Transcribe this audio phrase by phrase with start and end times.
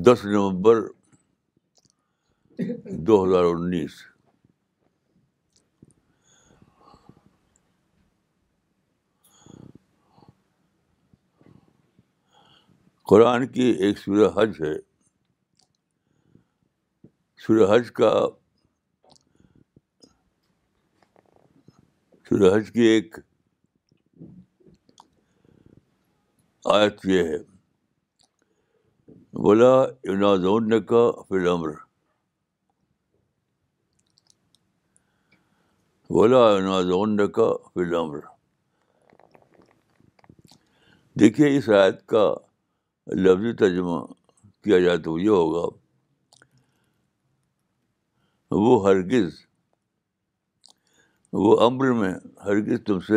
[0.06, 0.80] دس نومبر
[3.06, 3.98] دو ہزار انیس
[13.08, 14.74] قرآن کی ایک سورہ حج ہے
[17.46, 18.12] سورہ حج کا
[22.28, 23.18] سورہ حج کی ایک
[26.74, 27.38] آیت یہ ہے
[29.44, 29.70] بولا
[30.12, 31.70] انازون نے کہا فل امر
[36.16, 38.18] بولا انازون نے کہا فل امر
[41.20, 42.24] دیکھیے اس آیت کا
[43.24, 44.00] لفظی ترجمہ
[44.64, 45.66] کیا جائے تو یہ ہوگا
[48.64, 49.46] وہ ہرگز
[51.32, 52.12] وہ امر میں
[52.44, 53.16] ہر کس تم سے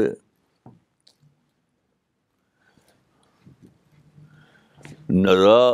[5.21, 5.73] نرا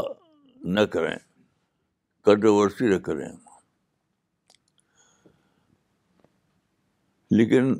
[0.76, 1.16] نہ کریں
[2.26, 3.28] کنٹروورسی نہ کریں
[7.36, 7.74] لیکن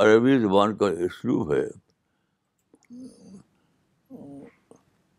[0.00, 1.64] عربی زبان کا اسلوب ہے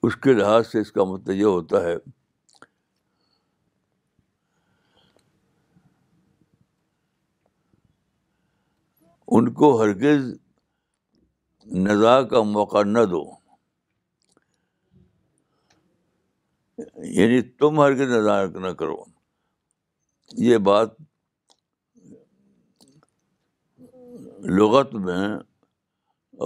[0.07, 1.95] اس کے لحاظ سے اس کا مطلب یہ ہوتا ہے
[9.37, 10.29] ان کو ہرگز
[11.87, 13.21] نزا کا موقع نہ دو
[17.17, 18.95] یعنی تم ہرگز نزا نہ کرو
[20.47, 20.95] یہ بات
[24.57, 25.27] لغت میں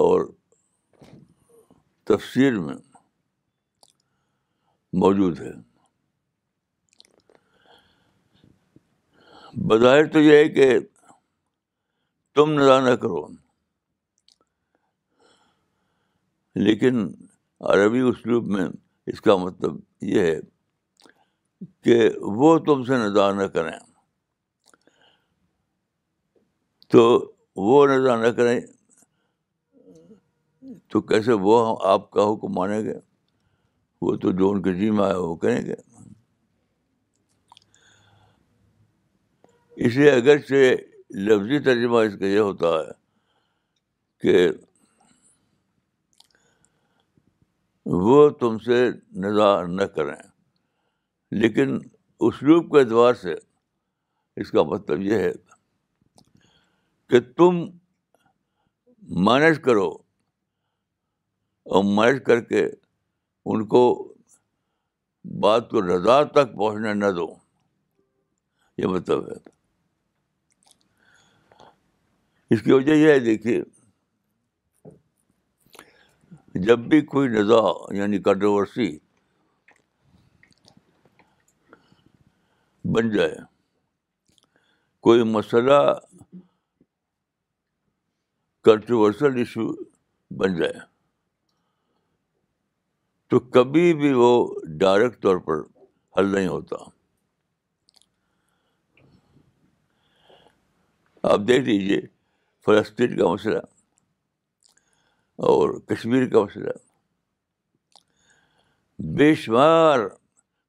[0.04, 0.26] اور
[2.08, 2.76] تفسیر میں
[5.04, 5.52] موجود ہے
[9.70, 10.70] بظاہر تو یہ ہے کہ
[12.36, 13.26] تم نظر نہ کرو
[16.64, 17.08] لیکن
[17.74, 18.66] عربی اسلوب میں
[19.12, 19.76] اس کا مطلب
[20.14, 20.40] یہ ہے
[21.84, 23.76] کہ وہ تم سے نظا نہ کریں
[26.94, 27.04] تو
[27.68, 28.60] وہ نظر نہ کریں
[30.92, 31.56] تو کیسے وہ
[31.90, 32.94] آپ کا حکم مانیں گے
[34.02, 35.74] وہ تو جو ان کے جی میں آیا وہ کریں گے
[39.86, 40.54] اس لیے اگرچہ
[41.28, 42.92] لفظی ترجمہ اس کا یہ ہوتا ہے
[44.22, 44.48] کہ
[48.06, 48.82] وہ تم سے
[49.26, 50.16] نظا نہ کریں
[51.42, 51.78] لیکن
[52.28, 53.34] اسلوب کے اعتبار سے
[54.42, 55.32] اس کا مطلب یہ ہے
[57.10, 57.64] کہ تم
[59.30, 59.88] مینج کرو
[61.64, 63.84] اور مینج کر کے ان کو
[65.42, 67.28] بات کو رضا تک پہنچنے نہ دو
[68.82, 69.53] یہ مطلب ہے
[72.54, 73.62] اس کی وجہ یہ ہے دیکھیے
[76.66, 77.62] جب بھی کوئی نظا
[78.00, 78.88] یعنی کنٹروورسی
[82.96, 83.36] بن جائے
[85.08, 85.80] کوئی مسئلہ
[88.70, 89.68] کنٹروورسل ایشو
[90.42, 90.80] بن جائے
[93.30, 94.30] تو کبھی بھی وہ
[94.86, 95.62] ڈائریکٹ طور پر
[96.18, 96.84] حل نہیں ہوتا
[101.32, 102.02] آپ دیکھ لیجیے
[102.66, 103.60] فلسطین کا مسئلہ
[105.52, 106.72] اور کشمیر کا مسئلہ
[109.18, 110.00] بے شمار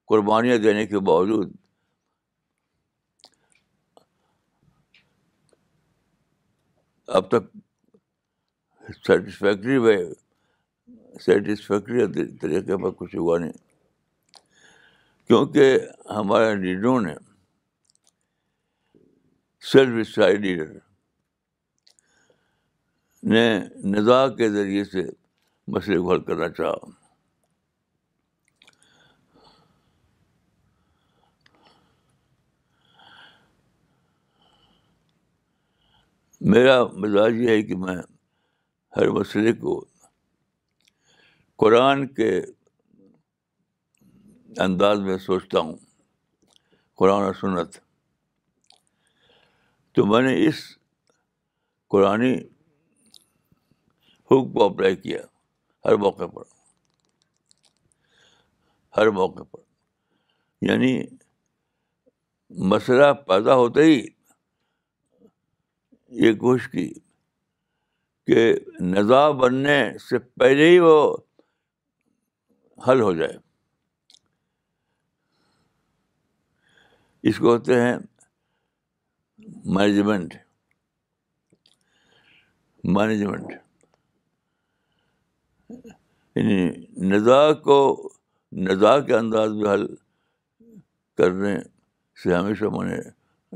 [0.09, 1.51] قربانیاں دینے کے باوجود
[7.17, 7.45] اب تک
[9.05, 9.97] سیٹسفیکٹری میں
[11.25, 13.51] سیٹسفیکٹری طریقے پر کچھ ہوا نہیں
[15.27, 15.77] کیونکہ
[16.15, 17.13] ہمارے لیڈروں نے
[19.71, 20.71] سیلف اسٹائی لیڈر
[23.31, 23.43] نے
[23.91, 25.01] نظا کے ذریعے سے
[25.75, 26.73] مسئلے کو حل کرنا چاہا
[36.53, 37.95] میرا مزاج یہ ہے کہ میں
[38.97, 39.79] ہر مسئلے کو
[41.63, 42.29] قرآن کے
[44.63, 45.75] انداز میں سوچتا ہوں
[47.01, 47.77] قرآن و سنت
[49.95, 50.63] تو میں نے اس
[51.91, 52.21] قرآن
[54.31, 55.19] حکم کو اپلائی کیا
[55.85, 56.43] ہر موقع پر
[58.97, 59.59] ہر موقع پر
[60.69, 60.97] یعنی
[62.73, 64.01] مسئلہ پیدا ہوتا ہی
[66.25, 66.87] یہ کوشش کی
[68.27, 68.53] کہ
[68.93, 69.77] نظام بننے
[70.09, 70.97] سے پہلے ہی وہ
[72.87, 73.37] حل ہو جائے
[77.29, 77.95] اس کو ہوتے ہیں
[79.75, 80.33] مینجمنٹ
[82.97, 83.51] مینجمنٹ
[86.35, 86.55] یعنی
[87.09, 87.77] نظا کو
[88.67, 89.85] نظا کے انداز میں حل
[91.17, 91.55] کرنے
[92.23, 92.97] سے ہمیشہ میں نے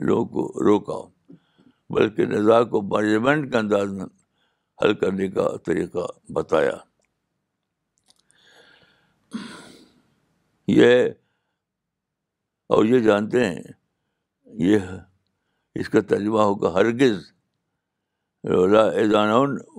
[0.07, 0.97] لوگوں کو روکا
[1.95, 4.05] بلکہ نظا کو مینجمنٹ کے انداز میں
[4.83, 6.75] حل کرنے کا طریقہ بتایا
[10.77, 11.03] یہ
[12.75, 13.61] اور یہ جانتے ہیں
[14.67, 14.79] یہ
[15.79, 17.19] اس کا تجربہ ہوگا ہرگز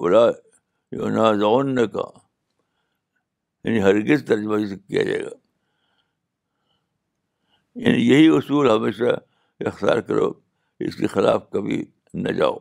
[0.04, 2.06] ہرگزانض کا
[3.64, 5.30] یعنی ہرگز ترجمہ اسے کیا جائے گا
[7.86, 9.14] یعنی یہی اصول ہمیشہ
[9.68, 10.28] اختیار کرو
[10.86, 11.84] اس کے خلاف کبھی
[12.22, 12.54] نہ جاؤ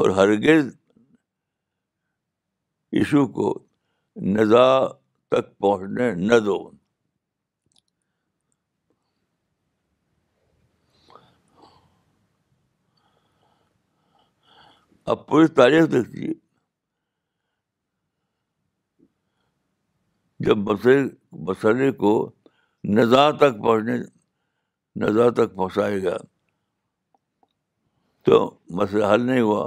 [0.00, 0.74] اور ہرگز
[2.98, 3.52] ایشو کو
[4.36, 4.66] نظا
[5.34, 6.58] تک پہنچنے نہ دو
[15.10, 16.32] اب پوری تاریخ لیجیے
[20.46, 20.96] جب مسئلے
[21.48, 22.10] مسئلے کو
[22.96, 24.02] نظا تک پہنچنے
[25.38, 26.16] تک پہنچائے گا
[28.26, 28.38] تو
[28.78, 29.66] مسئلہ حل نہیں ہوا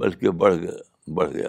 [0.00, 0.78] بلکہ بڑھ گیا
[1.14, 1.48] بڑھ گیا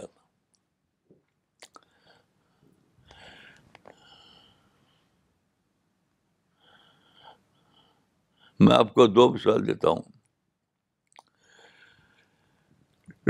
[8.65, 10.01] میں آپ کو دو مثال دیتا ہوں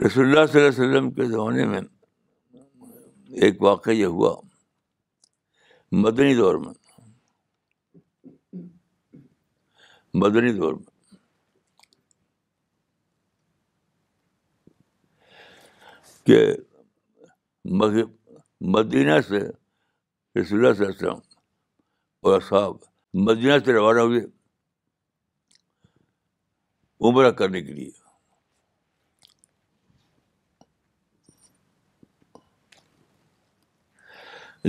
[0.06, 1.82] رسول اللہ صلی اللہ علیہ وسلم کے زمانے میں
[3.44, 4.36] ایک واقعہ یہ ہوا
[5.96, 6.74] مدنی دور میں
[10.14, 10.96] مدنی دور میں
[16.26, 16.44] کہ
[18.72, 19.40] مدینہ سے
[20.42, 22.76] رسول اللہ علیہ اور صاحب
[23.28, 24.22] مدینہ سے روانہ ہوئے
[27.10, 27.90] عمرہ کرنے کے لیے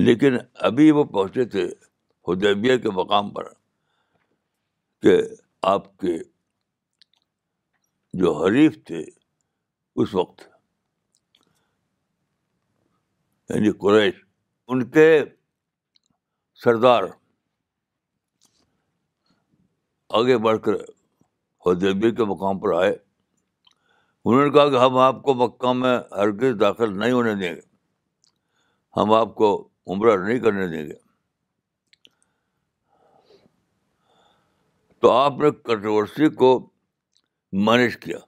[0.05, 0.37] لیکن
[0.67, 1.65] ابھی وہ پہنچے تھے
[2.29, 3.45] حدیبیہ کے مقام پر
[5.03, 5.17] کہ
[5.71, 6.17] آپ کے
[8.23, 9.03] جو حریف تھے
[10.03, 10.43] اس وقت
[13.51, 14.15] یعنی قریش
[14.69, 15.07] ان کے
[16.65, 17.05] سردار
[20.19, 20.77] آگے بڑھ کر
[21.65, 26.61] خودیبیہ کے مقام پر آئے انہوں نے کہا کہ ہم آپ کو مکہ میں ہرگز
[26.61, 27.61] داخل نہیں ہونے دیں گے
[29.01, 29.49] ہم آپ کو
[29.93, 30.97] عمرہ نہیں کرنے دیں گے
[35.01, 36.49] تو آپ نے کنٹروورسی کو
[37.67, 38.19] مینج کیا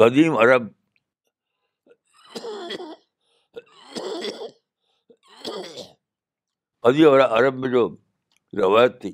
[0.00, 0.66] قدیم عرب
[6.82, 7.88] قدیم عرب میں جو
[8.62, 9.12] روایت تھی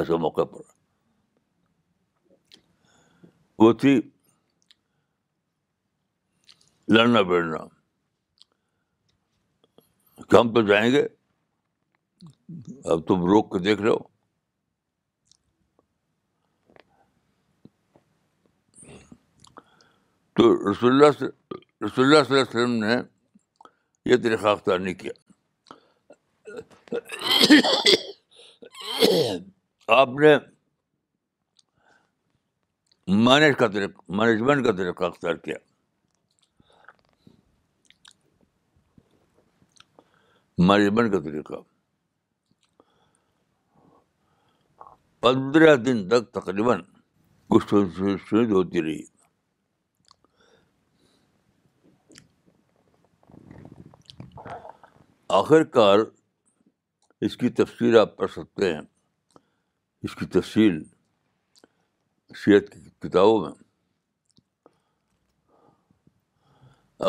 [0.00, 0.70] ایسے موقع پر
[3.62, 4.00] وہ تھی
[6.96, 7.58] لڑنا بیڑنا
[10.38, 11.02] ہم تو جائیں گے
[12.92, 13.96] اب تم روک کے دیکھ لو
[20.36, 22.94] تو رسول رسول اللہ صلی اللہ علیہ وسلم نے
[24.10, 25.12] یہ طریقہ اختیار نہیں کیا
[29.98, 30.36] آپ نے
[33.24, 35.56] مینج کا طریقہ مینجمنٹ کا طریقہ اختیار کیا
[40.58, 41.54] مینجمنٹ کا طریقہ
[45.20, 46.80] پندرہ دن تک تقریباً
[47.50, 47.72] کچھ
[48.52, 49.00] ہوتی رہی
[55.40, 55.98] آخر کار
[57.26, 58.80] اس کی تفصیل آپ پڑھ سکتے ہیں
[60.02, 60.82] اس کی تفصیل
[62.44, 63.52] صحت کی کتابوں میں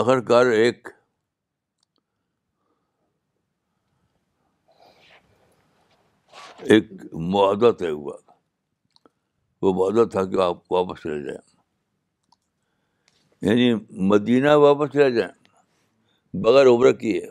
[0.01, 0.87] آخر کار ایک
[6.71, 6.91] ایک
[7.31, 8.13] معاہدہ طے ہوا
[9.61, 11.37] وہ معاہدہ تھا کہ آپ واپس لے جائیں
[13.49, 13.73] یعنی
[14.09, 15.31] مدینہ واپس لے جائیں
[16.43, 17.21] بغیر کیے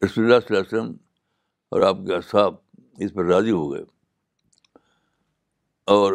[0.00, 0.92] اللہ اللہ علیہ وسلم
[1.72, 2.54] اور آپ کے اصحاب
[3.04, 3.82] اس پر راضی ہو گئے
[5.96, 6.12] اور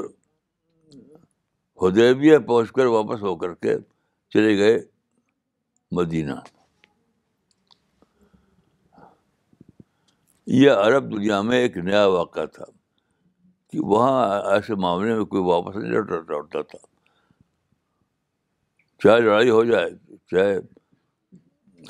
[1.81, 3.75] حدیبیہ پہنچ کر واپس ہو کر کے
[4.33, 4.77] چلے گئے
[5.99, 6.33] مدینہ
[10.51, 12.63] یہ عرب دنیا میں ایک نیا واقعہ تھا
[13.71, 16.71] کہ وہاں ایسے معاملے میں کوئی واپس نہیں تھا
[19.03, 19.89] چاہے لڑائی ہو جائے
[20.31, 20.57] چاہے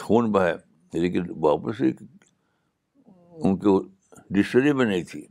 [0.02, 0.54] خون بہے
[1.02, 1.82] لیکن واپس
[3.32, 3.78] ان کی
[4.34, 5.26] ڈکشنری میں نہیں تھی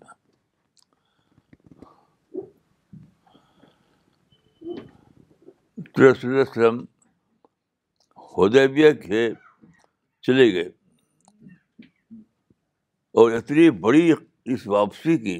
[8.36, 9.28] ہدیبیہ کے
[10.26, 10.68] چلے گئے
[13.20, 14.10] اور اتنی بڑی
[14.52, 15.34] اس واپسی کی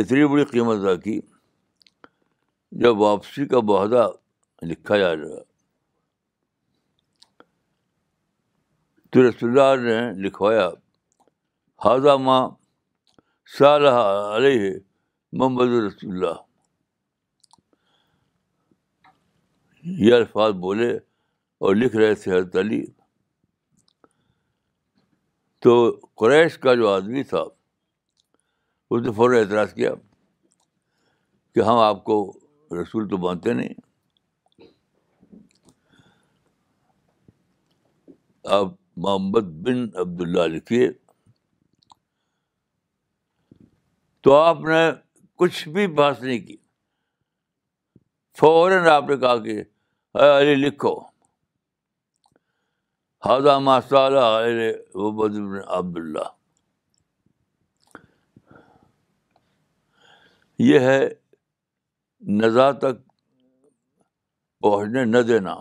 [0.00, 1.18] اتنی بڑی قیمت ادا کی
[2.82, 4.06] جب واپسی کا معاہدہ
[4.68, 5.40] لکھا جا رہا
[9.12, 10.68] تو رسول اللہ نے لکھوایا
[11.84, 12.40] حاضہ ماں
[13.58, 14.00] صالح
[14.36, 14.72] علیہ
[15.38, 16.40] محمد رسول اللہ
[20.06, 20.90] یہ الفاظ بولے
[21.66, 22.82] اور لکھ رہے تھے حضرت علی
[25.60, 25.74] تو
[26.16, 27.42] قریش کا جو آدمی تھا
[28.90, 29.90] اس نے فوراً اعتراض کیا
[31.54, 32.16] کہ ہم آپ کو
[32.82, 33.80] رسول تو مانتے نہیں
[38.58, 38.66] آپ
[39.06, 40.88] محمد بن عبداللہ لکھیے
[44.24, 44.84] تو آپ نے
[45.38, 46.56] کچھ بھی بات نہیں کی
[48.38, 49.62] فوراً آپ نے کہا کہ
[50.24, 50.98] ارے لکھو
[53.26, 54.96] ہزا ماشاء اللہ
[55.76, 56.28] عبد اللہ
[60.66, 61.00] یہ ہے
[62.40, 63.00] نزا تک
[64.62, 65.54] پہنچنے نہ دینا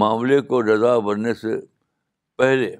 [0.00, 1.58] معاملے کو رضا بننے سے
[2.38, 2.70] پہلے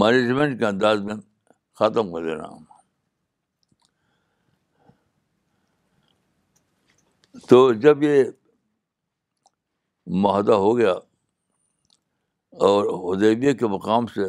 [0.00, 1.14] مینجمنٹ کے انداز میں
[1.78, 2.48] ختم کر دینا
[7.48, 8.22] تو جب یہ
[10.22, 10.92] معاہدہ ہو گیا
[12.66, 12.86] اور
[13.16, 14.28] ادیبیہ کے مقام سے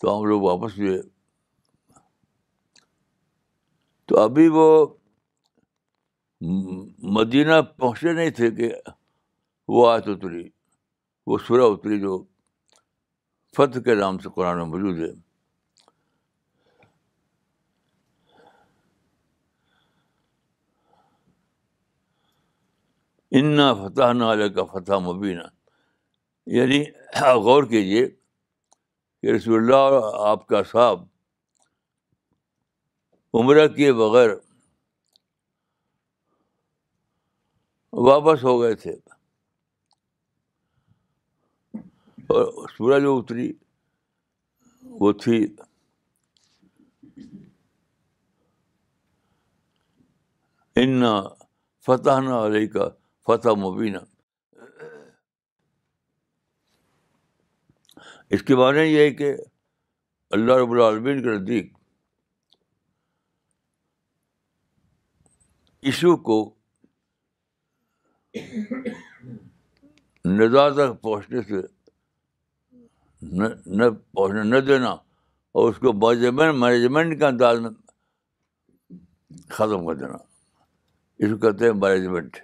[0.00, 1.00] تو ہم لوگ واپس ہوئے
[4.08, 4.64] تو ابھی وہ
[7.18, 8.70] مدینہ پہنچے نہیں تھے کہ
[9.72, 10.48] وہ آیت اتری
[11.26, 12.22] وہ سورہ اتری جو
[13.56, 15.10] فتح کے نام سے قرآن موجود ہے
[23.38, 25.42] انا فتح کا فتح مبینہ
[26.54, 26.82] یعنی
[27.26, 31.04] آپ غور کیجیے کہ رسول اللہ اور آپ کا صاحب
[33.38, 34.30] عمرہ کے بغیر
[38.08, 38.92] واپس ہو گئے تھے
[42.32, 43.52] اور جو اتری
[45.00, 45.44] وہ تھی
[50.82, 51.18] انا
[51.86, 52.88] فتح نہ علیہ کا
[53.30, 53.98] فتح مبینہ
[58.34, 59.34] اس کے معنی یہ ہے کہ
[60.36, 61.72] اللہ رب العالمین کے نزدیک
[65.90, 66.38] ایشو کو
[70.24, 71.60] ندا تک پہنچنے سے
[73.22, 74.90] نہ پہنچنے نہ دینا
[75.58, 75.92] اور اس کو
[76.52, 77.70] مینجمنٹ کا میں
[79.56, 80.16] ختم کر دینا
[81.26, 82.36] اس کو کہتے ہیں مینجمنٹ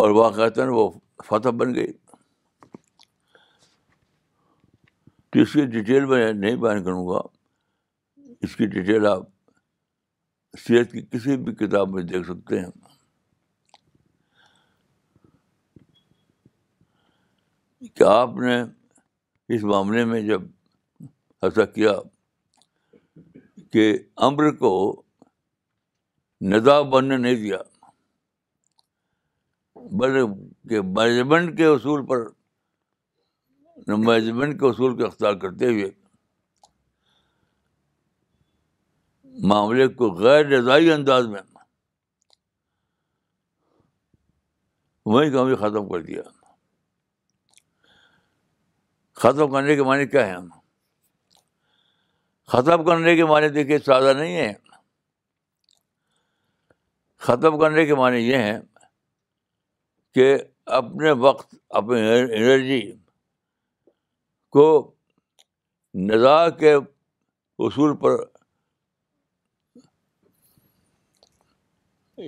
[0.00, 0.90] اور واقعات وہ
[1.26, 1.92] فتح بن گئی
[5.30, 7.18] تو اس کی ڈیٹیل میں نہیں بیان کروں گا
[8.46, 9.22] اس کی ڈیٹیل آپ
[10.66, 12.70] سیرت کی کسی بھی کتاب میں دیکھ سکتے ہیں
[17.94, 18.56] کہ آپ نے
[19.54, 20.42] اس معاملے میں جب
[21.44, 21.92] ایسا کیا
[23.72, 23.92] کہ
[24.28, 24.72] امر کو
[26.52, 27.58] ندا بننے نہیں دیا
[29.90, 30.22] بل
[30.66, 32.28] مینجمنٹ کے اصول پر
[34.06, 35.90] مینجمنٹ کے اصول کو اختیار کرتے ہوئے
[39.48, 41.40] معاملے کو غیر رضائی انداز میں
[45.06, 46.22] وہی کام ختم کر دیا
[49.20, 50.36] ختم کرنے کے معنی کیا ہے
[52.52, 54.52] ختم کرنے کے معنی دیکھیے سادہ نہیں ہے
[57.26, 58.58] ختم کرنے کے معنی یہ ہیں
[60.14, 60.34] کہ
[60.78, 62.80] اپنے وقت اپنے انرجی
[64.52, 64.64] کو
[66.08, 68.18] نظا کے اصول پر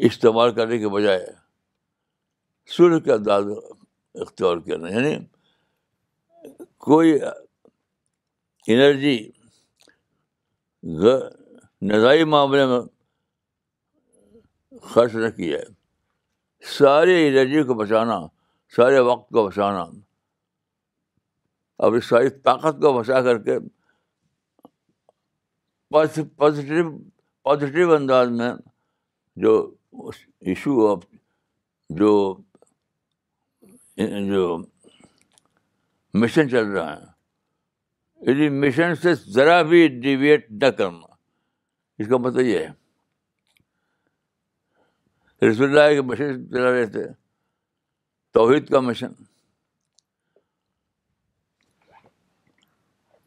[0.09, 1.27] استعمال کرنے کے بجائے
[2.77, 3.45] سر کے انداز
[4.23, 5.15] اختیار کرنا یعنی
[6.87, 7.13] کوئی
[8.75, 9.17] انرجی
[11.93, 12.81] نظائی معاملے میں
[14.93, 15.74] خرچ نہ کیا ہے
[16.73, 18.19] ساری انرجی کو بچانا
[18.77, 19.83] سارے وقت کو بچانا
[21.87, 23.59] اپنی ساری طاقت کو بچا کر کے
[25.95, 26.89] پازیٹیو
[27.45, 28.51] پازیٹیو انداز میں
[29.45, 29.53] جو
[30.47, 31.05] ایشو آف
[31.99, 32.13] جو
[36.21, 41.15] مشن چل رہا ہے اسی مشن سے ذرا بھی ڈیویٹ نہ کرنا
[42.03, 42.69] اس کا مطلب یہ ہے
[45.51, 47.05] رسول اللہ کے مشن چلا رہے تھے
[48.35, 49.13] توحید کا مشن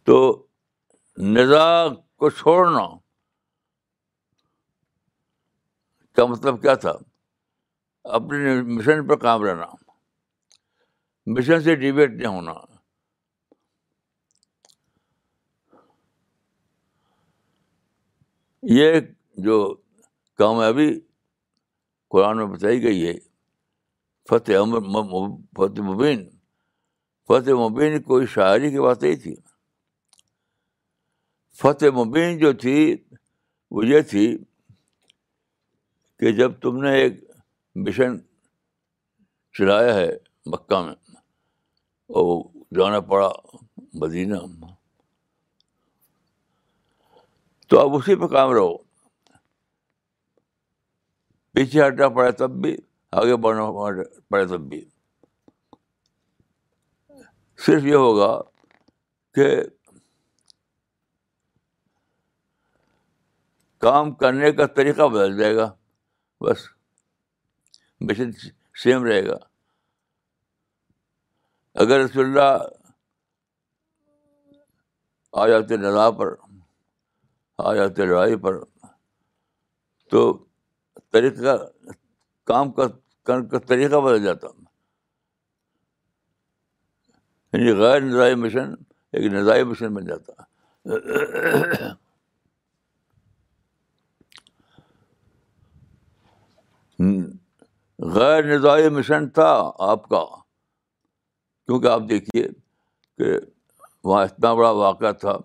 [0.06, 0.18] تو
[1.36, 1.64] نظا
[2.24, 2.86] کو چھوڑنا
[6.16, 6.94] کا مطلب کیا تھا
[8.20, 9.66] اپنے مشن پہ کام رہنا
[11.38, 12.54] مشن سے ڈیبیٹ نہیں ہونا
[18.76, 19.00] یہ
[19.48, 19.60] جو
[20.38, 20.90] کامیابی
[22.12, 23.14] قرآن میں بتائی گئی ہے
[24.30, 25.10] فتح امن
[25.58, 26.28] فتح مبین
[27.28, 29.36] فتح مبین کوئی شاعری کی بات نہیں تھی
[31.62, 32.78] فتح مبین جو تھی
[33.76, 34.26] وہ یہ تھی
[36.20, 37.20] کہ جب تم نے ایک
[37.86, 38.18] مشن
[39.58, 40.10] چلایا ہے
[40.54, 40.94] مکہ میں
[42.20, 42.42] اور
[42.78, 43.30] جانا پڑا
[44.02, 44.36] مدینہ
[47.70, 48.76] تو اب اسی پہ کام رہو
[51.58, 52.76] پیچھے ہٹنا پڑے تب بھی
[53.20, 53.64] آگے بڑھنا
[54.30, 54.82] پڑے تب بھی
[57.66, 58.28] صرف یہ ہوگا
[59.36, 59.48] کہ
[63.86, 65.72] کام کرنے کا طریقہ بدل جائے گا
[66.42, 66.68] بس
[68.08, 68.32] مشن
[68.84, 69.38] سیم رہے گا
[71.82, 72.66] اگر رسول اللہ
[75.44, 76.36] آ جاتے ندا پر
[77.68, 78.64] آ جاتے لڑائی پر
[80.12, 80.30] تو
[81.12, 81.56] طریقہ
[82.52, 84.48] کام کا طریقہ بدل جاتا
[87.54, 88.74] یعنی غیر نظائی مشن
[89.18, 90.34] ایک نظائی مشن بن جاتا
[98.16, 99.50] غیر نظائی مشن تھا
[99.90, 100.24] آپ کا
[101.68, 102.48] کیونکہ آپ دیکھیے
[103.18, 103.38] کہ
[104.08, 105.38] وہاں اتنا بڑا واقعہ تھا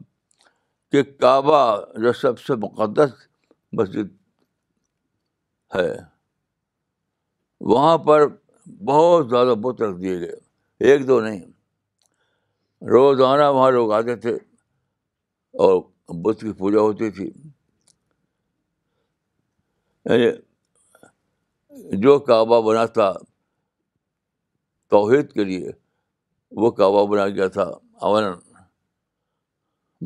[0.93, 1.61] کہ کعبہ
[2.03, 3.11] جو سب سے مقدس
[3.79, 4.13] مسجد
[5.75, 5.93] ہے
[7.75, 8.27] وہاں پر
[8.87, 11.41] بہت زیادہ بت رکھ دیے گئے ایک دو نہیں
[12.91, 14.35] روزانہ وہاں لوگ آتے تھے
[15.67, 15.81] اور
[16.25, 17.31] بت کی پوجا ہوتی تھی
[20.05, 20.31] یعنی
[22.03, 23.13] جو کعبہ بنا تھا
[24.91, 25.71] توحید کے لیے
[26.63, 27.69] وہ کعبہ بنا گیا تھا
[28.07, 28.25] اون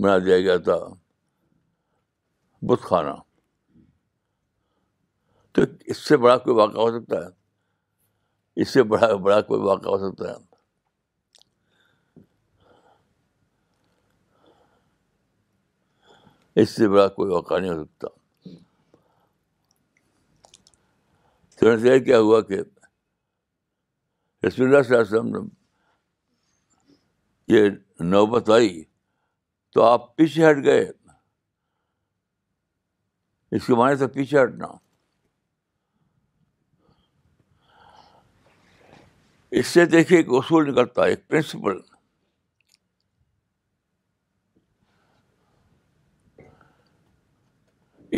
[0.03, 0.79] بنا دیا گیا تھا
[2.69, 3.15] بت خانہ
[5.57, 9.91] تو اس سے بڑا کوئی واقعہ ہو سکتا ہے اس سے بڑا بڑا کوئی واقعہ
[9.91, 10.61] ہو سکتا ہے
[16.63, 18.09] اس سے بڑا کوئی واقعہ نہیں ہو سکتا
[21.87, 22.61] سے کیا ہوا کہ
[24.47, 25.47] رسول اللہ آسم نے
[27.57, 27.69] یہ
[28.13, 28.83] نوبت آئی
[29.75, 30.89] تو آپ پیچھے ہٹ گئے
[33.57, 34.67] اس کے معنی سے پیچھے ہٹنا
[39.59, 41.77] اس سے دیکھیے ایک اصول نکلتا ہے ایک پرنسپل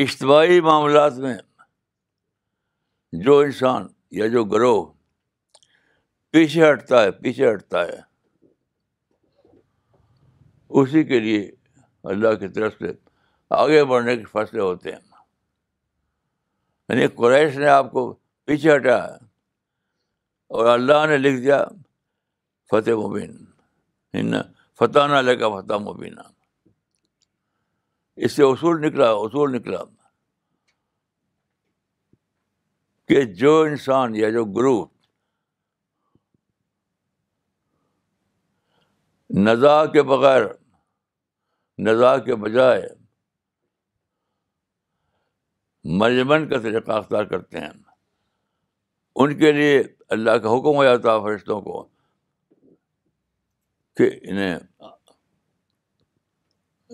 [0.05, 1.37] اجتماعی معاملات میں
[3.27, 3.87] جو انسان
[4.21, 4.85] یا جو گروہ
[6.33, 8.01] پیچھے ہٹتا ہے پیچھے ہٹتا ہے
[10.81, 11.51] اسی کے لیے
[12.17, 12.93] اللہ کی طرف سے
[13.63, 14.99] آگے بڑھنے کے فیصلے ہوتے ہیں
[16.99, 18.13] یعنی قریش نے آپ کو
[18.47, 19.07] پیچھے ہٹایا
[20.57, 21.63] اور اللہ نے لکھ دیا
[22.71, 24.33] فتح مبین
[24.79, 26.21] فتح نہ لے کا فتح مبینہ
[28.27, 29.79] اس سے اصول نکلا اصول نکلا
[33.09, 34.75] کہ جو انسان یا جو گرو
[39.45, 40.47] نزا کے بغیر
[41.89, 42.83] نزا کے بجائے
[46.01, 47.71] مینجمنٹ کا طریقہ اختیار کرتے ہیں
[49.23, 49.83] ان کے لیے
[50.17, 51.83] اللہ کا حکم ہو جاتا فرشتوں کو
[53.97, 54.57] کہ انہیں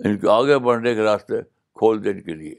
[0.05, 1.39] ان کو آگے بڑھنے کے راستے
[1.79, 2.55] کھول دینے کے لیے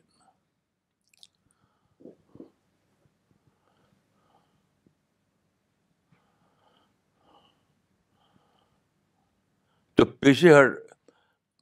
[9.96, 10.72] تو پیچھے ہٹ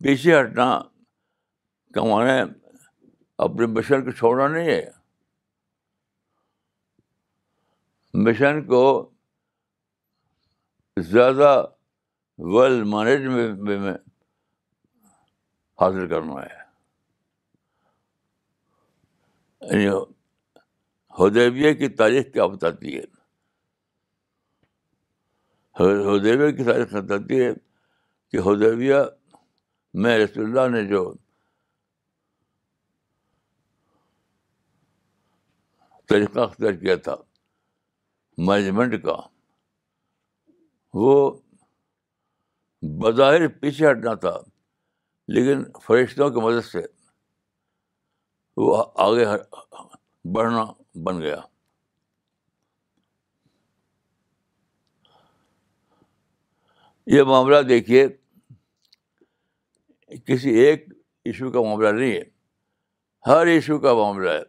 [0.04, 0.70] پیچھے ہٹنا
[3.44, 3.66] اپنے
[4.04, 4.82] کو چھوڑنا نہیں ہے
[8.22, 8.80] مشن کو
[11.10, 11.48] زیادہ
[12.54, 12.82] ویل
[13.26, 13.92] میں,
[15.80, 16.62] حاصل کرنا ہے
[21.18, 23.02] ہدیبیہ یعنی کی تاریخ کیا بتاتی ہے
[25.80, 27.52] ہدیبیہ کی تاریخ بتاتی ہے
[28.30, 28.96] کہ ہدیبیہ
[30.04, 31.04] میں رسول اللہ نے جو
[36.08, 37.14] طریقہ اختیار کیا تھا
[38.46, 39.16] مینجمنٹ کا
[40.98, 41.30] وہ
[43.00, 44.34] بظاہر پیچھے ہٹنا تھا
[45.34, 46.80] لیکن فرشتوں کی مدد سے
[48.60, 49.24] وہ آگے
[50.34, 50.64] بڑھنا
[51.04, 51.36] بن گیا
[57.14, 58.06] یہ معاملہ دیکھیے
[60.26, 60.86] کسی ایک
[61.24, 62.22] ایشو کا معاملہ نہیں ہے
[63.26, 64.42] ہر ایشو کا معاملہ ہے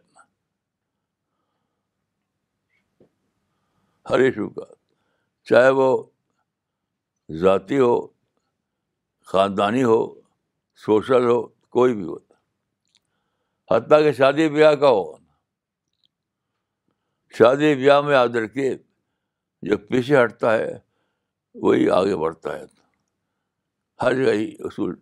[4.10, 4.64] ہر ایشو کا
[5.50, 5.86] چاہے وہ
[7.42, 7.94] ذاتی ہو
[9.30, 9.98] خاندانی ہو
[10.84, 11.40] سوشل ہو
[11.76, 12.14] کوئی بھی ہو
[13.74, 15.04] حتیٰ کہ شادی بیاہ کا ہو
[17.38, 18.70] شادی بیاہ میں یاد رکھیے
[19.68, 20.68] جو پیچھے ہٹتا ہے
[21.62, 22.64] وہی آگے بڑھتا ہے
[24.02, 24.94] ہر جگہ ہی اصول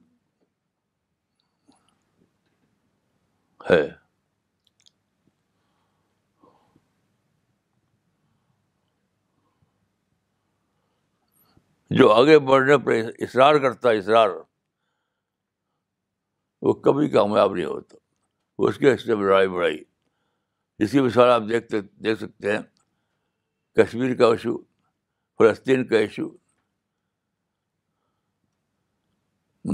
[3.70, 3.82] ہے
[11.98, 12.92] جو آگے بڑھنے پر
[13.24, 14.28] اصرار کرتا ہے اصرار
[16.66, 17.96] وہ کبھی کامیاب نہیں ہوتا
[18.58, 19.76] وہ اس کے حصے میں لڑائی بڑھائی
[20.84, 22.60] اس کی مثال آپ دیکھتے دیکھ سکتے ہیں
[23.82, 24.56] کشمیر کا ایشو
[25.38, 26.28] فلسطین کا ایشو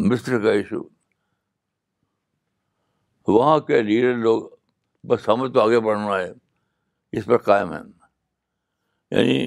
[0.09, 0.83] مصر کا ایشو
[3.33, 4.43] وہاں کے لیڈر لوگ
[5.09, 6.31] بس ہمیں تو آگے بڑھنا ہے
[7.19, 7.81] اس پر قائم ہے
[9.11, 9.45] یعنی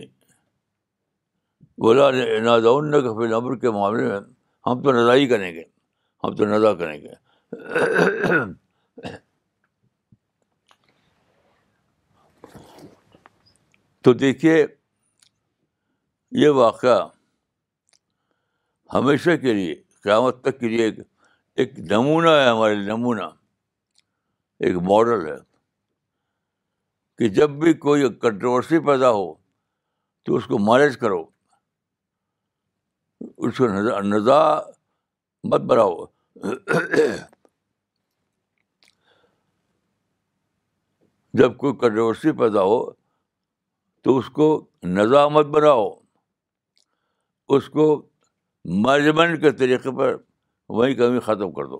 [1.83, 4.19] بولا کہ فی امر کے معاملے میں
[4.67, 5.63] ہم تو نظا ہی کریں گے
[6.23, 9.09] ہم تو نظا کریں گے
[14.03, 14.53] تو دیکھیے
[16.43, 16.97] یہ واقعہ
[18.93, 20.87] ہمیشہ کے لیے قیامت تک کے لیے
[21.63, 23.27] ایک نمونہ ہے ہمارے نمونہ
[24.67, 25.35] ایک ماڈل ہے
[27.17, 29.31] کہ جب بھی کوئی کنٹروورسی پیدا ہو
[30.25, 31.23] تو اس کو مینج کرو
[33.45, 33.67] اس کو
[34.03, 34.29] نظر
[35.51, 35.95] مت بناؤ
[41.39, 42.83] جب کوئی کنٹروورسی پیدا ہو
[44.03, 44.47] تو اس کو
[45.33, 45.87] مت بناؤ
[47.55, 47.85] اس کو
[48.85, 50.15] مینجمنٹ کے طریقے پر
[50.77, 51.79] وہیں کمی ختم کر دو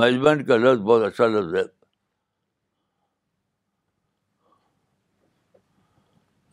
[0.00, 1.62] مینجمنٹ کا لفظ بہت اچھا لفظ ہے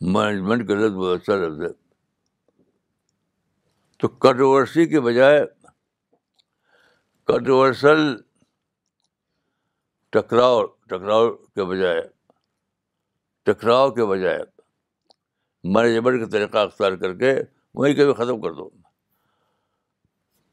[0.00, 1.68] مینجمنٹ کے لفظ بہت اچھا لفظ ہے
[4.00, 5.40] تو کنٹروورسی کے بجائے
[7.26, 8.00] کنٹروورسل
[10.12, 12.02] ٹکراؤ ٹکراؤ کے بجائے
[13.44, 14.38] ٹکراؤ کے بجائے
[15.74, 17.34] مینجمنٹ کا طریقہ اختیار کر کے
[17.74, 18.68] وہیں کبھی ختم کر دو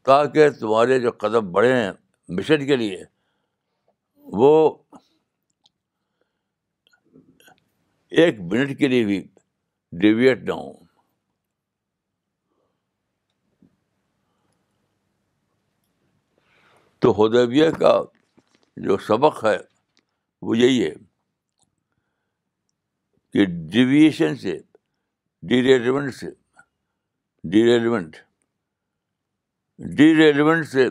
[0.05, 1.91] تاکہ تمہارے جو قدم بڑھے ہیں
[2.37, 3.03] مشن کے لیے
[4.39, 4.51] وہ
[8.23, 9.23] ایک منٹ کے لیے بھی
[10.01, 10.73] ڈیویٹ نہ ہوں
[17.01, 17.93] تو ہدیبیہ کا
[18.87, 19.57] جو سبق ہے
[20.47, 20.93] وہ یہی ہے
[23.33, 24.57] کہ ڈیویشن سے
[25.49, 26.29] ڈیریلیونٹ سے
[27.55, 28.15] ڈیریلیونٹ
[29.97, 30.87] ڈی ریلیونٹ سے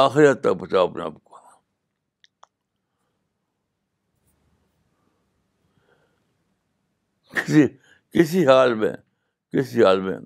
[0.00, 1.38] آخری تک بچاؤ اپنے آپ کو
[7.36, 7.64] کسی
[8.18, 8.92] کسی حال میں
[9.52, 10.16] کسی حال میں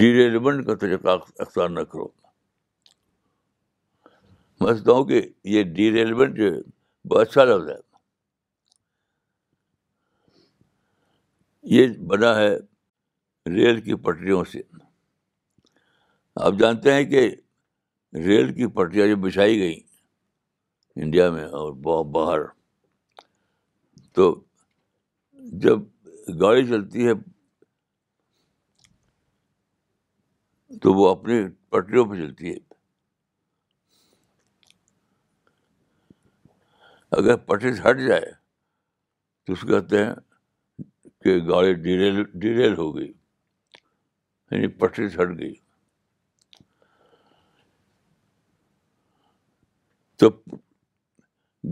[0.00, 2.06] ڈیریلیمنٹ جی کا طریقہ اختیار نہ کرو
[4.60, 5.20] میں سمجھتا ہوں کہ
[5.54, 6.60] یہ ڈیریلیمنٹ جی جو ہے
[7.14, 7.76] بہت اچھا لفظ ہے
[11.76, 12.48] یہ بنا ہے
[13.54, 14.62] ریل کی پٹریوں سے
[16.46, 17.26] آپ جانتے ہیں کہ
[18.26, 21.72] ریل کی پٹریاں جو بچھائی گئیں انڈیا میں اور
[22.14, 22.48] باہر
[24.14, 24.32] تو
[25.64, 25.82] جب
[26.40, 27.12] گاڑی چلتی ہے
[30.82, 31.38] تو وہ اپنی
[31.70, 32.58] پٹریوں پہ چلتی ہے
[37.18, 38.30] اگر پٹری سے ہٹ جائے
[39.46, 40.12] تو اس کہتے ہیں
[41.24, 45.54] کہ گاڑی ڈیریل ڈیریل ہو گئی یعنی پٹری سے ہٹ گئی
[50.18, 50.28] تو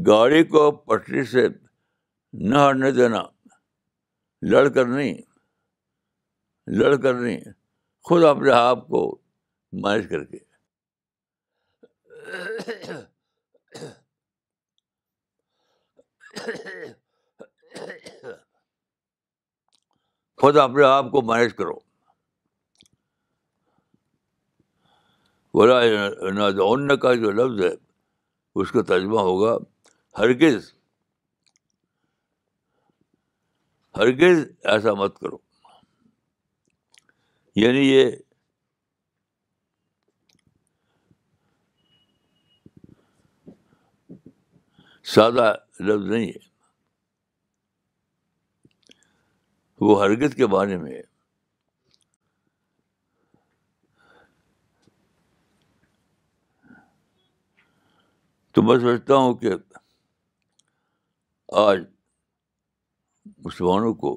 [0.06, 1.46] گاڑی کو پٹری سے
[2.32, 3.22] نہ ہارنے دینا
[4.50, 5.14] لڑ کر نہیں
[6.80, 7.40] لڑ کر نہیں
[8.08, 9.00] خود اپنے آپ کو
[9.84, 10.38] مینج کر کے
[20.40, 21.74] خود اپنے آپ کو مینج کرو
[25.58, 26.50] بولا
[27.02, 27.72] کا جو لفظ ہے
[28.62, 29.56] اس کا ترجمہ ہوگا
[30.18, 30.72] ہرگز
[33.98, 34.36] ہرگز
[34.72, 35.36] ایسا مت کرو
[37.60, 38.10] یعنی یہ
[45.14, 45.52] سادہ
[45.86, 46.46] لفظ نہیں ہے
[49.86, 51.02] وہ ہرگز کے بارے میں ہے
[58.54, 59.50] تو میں سوچتا ہوں کہ
[61.66, 61.84] آج
[63.48, 64.16] مسلمانوں کو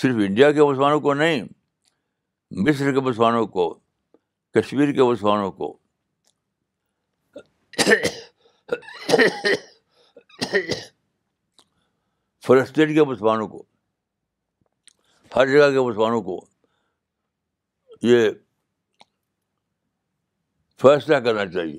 [0.00, 1.42] صرف انڈیا کے مسلمانوں کو نہیں
[2.66, 3.68] مصر کے مسلمانوں کو
[4.58, 5.68] کشمیر کے مسلمانوں کو
[12.46, 13.62] فلسطین کے مسلمانوں کو
[15.36, 16.36] ہر جگہ کے مسلمانوں کو
[18.10, 18.28] یہ
[20.82, 21.78] فیصلہ کرنا چاہیے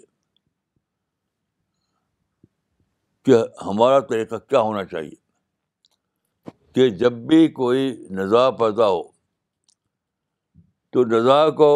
[3.26, 5.26] کہ ہمارا طریقہ کیا ہونا چاہیے
[6.78, 7.84] کہ جب بھی کوئی
[8.16, 9.02] نظا پیدا ہو
[10.94, 11.70] تو نظا کو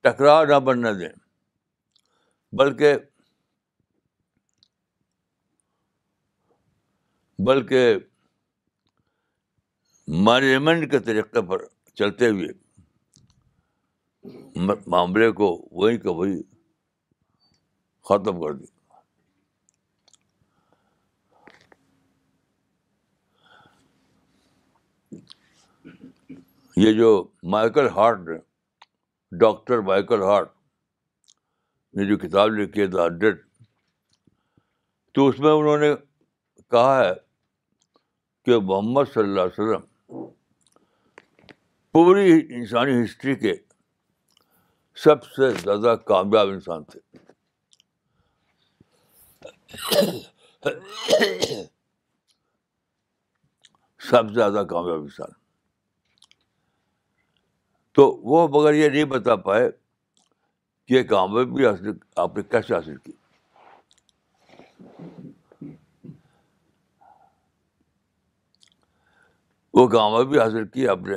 [0.00, 1.08] ٹکرا نہ بننے دیں
[2.58, 2.94] بلکہ
[7.46, 7.96] بلکہ
[10.28, 11.64] مینجمنٹ کے طریقے پر
[12.02, 12.48] چلتے ہوئے
[14.94, 16.40] معاملے کو وہیں کا وہی
[18.08, 18.66] ختم کر دی
[26.84, 27.08] یہ جو
[27.54, 28.36] مائیکل ہارٹ نے
[29.38, 30.52] ڈاکٹر مائیکل ہارٹ
[31.96, 33.44] نے جو کتاب لکھی ہے دا ہنڈریڈ
[35.14, 35.94] تو اس میں انہوں نے
[36.70, 37.12] کہا ہے
[38.44, 40.26] کہ محمد صلی اللہ علیہ وسلم
[41.92, 43.54] پوری انسانی ہسٹری کے
[45.04, 47.00] سب سے زیادہ کامیاب انسان تھے
[49.70, 50.72] سب
[53.98, 55.30] سے زیادہ کامیاب انسان
[57.94, 61.90] تو وہ مگر یہ نہیں بتا پائے کہ یہ کامیابی حاصل
[62.22, 63.12] آپ نے کیسے حاصل کی
[69.78, 71.16] وہ کامیابی حاصل کی آپ نے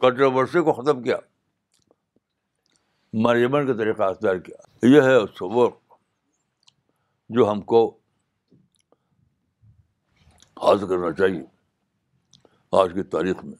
[0.00, 1.16] کنٹروورسی کو ختم کیا
[3.24, 5.94] مریمن کا طریقہ اختیار کیا یہ ہے اس وقت
[7.36, 7.80] جو ہم کو
[10.62, 11.42] حاصل کرنا چاہیے
[12.82, 13.56] آج کی تاریخ میں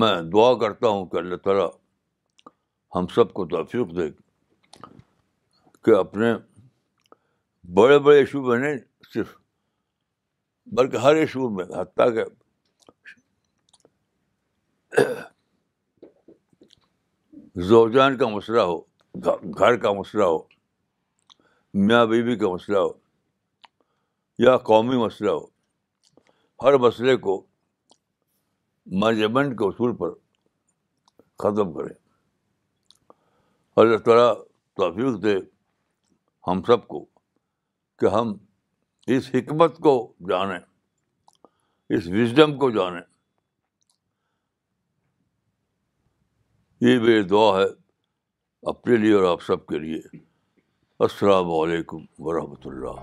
[0.00, 1.68] میں دعا کرتا ہوں کہ اللہ تعالیٰ
[2.94, 4.08] ہم سب کو توفیق دے
[5.84, 6.32] کہ اپنے
[7.76, 8.78] بڑے بڑے ایشو میں نہیں
[9.14, 9.36] صرف
[10.76, 12.24] بلکہ ہر ایشو میں حتیٰ کہ
[17.66, 18.76] زوجان کا مسئلہ ہو
[19.58, 20.38] گھر کا مسئلہ ہو
[21.86, 22.90] میاں بیوی کا مسئلہ ہو
[24.44, 25.40] یا قومی مسئلہ ہو
[26.62, 27.36] ہر مسئلے کو
[29.02, 30.10] مینجمنٹ کے اصول پر
[31.44, 31.94] ختم کریں
[33.82, 34.32] اللہ تعالیٰ
[34.76, 35.34] توفیق دے
[36.50, 37.04] ہم سب کو
[38.00, 38.32] کہ ہم
[39.16, 39.96] اس حکمت کو
[40.28, 40.58] جانیں
[41.96, 43.02] اس وزڈم کو جانیں
[46.80, 47.64] یہ دعا ہے
[48.70, 50.18] اپنے لیے اور آپ سب کے لیے
[51.06, 52.98] السلام علیکم ورحمۃ اللہ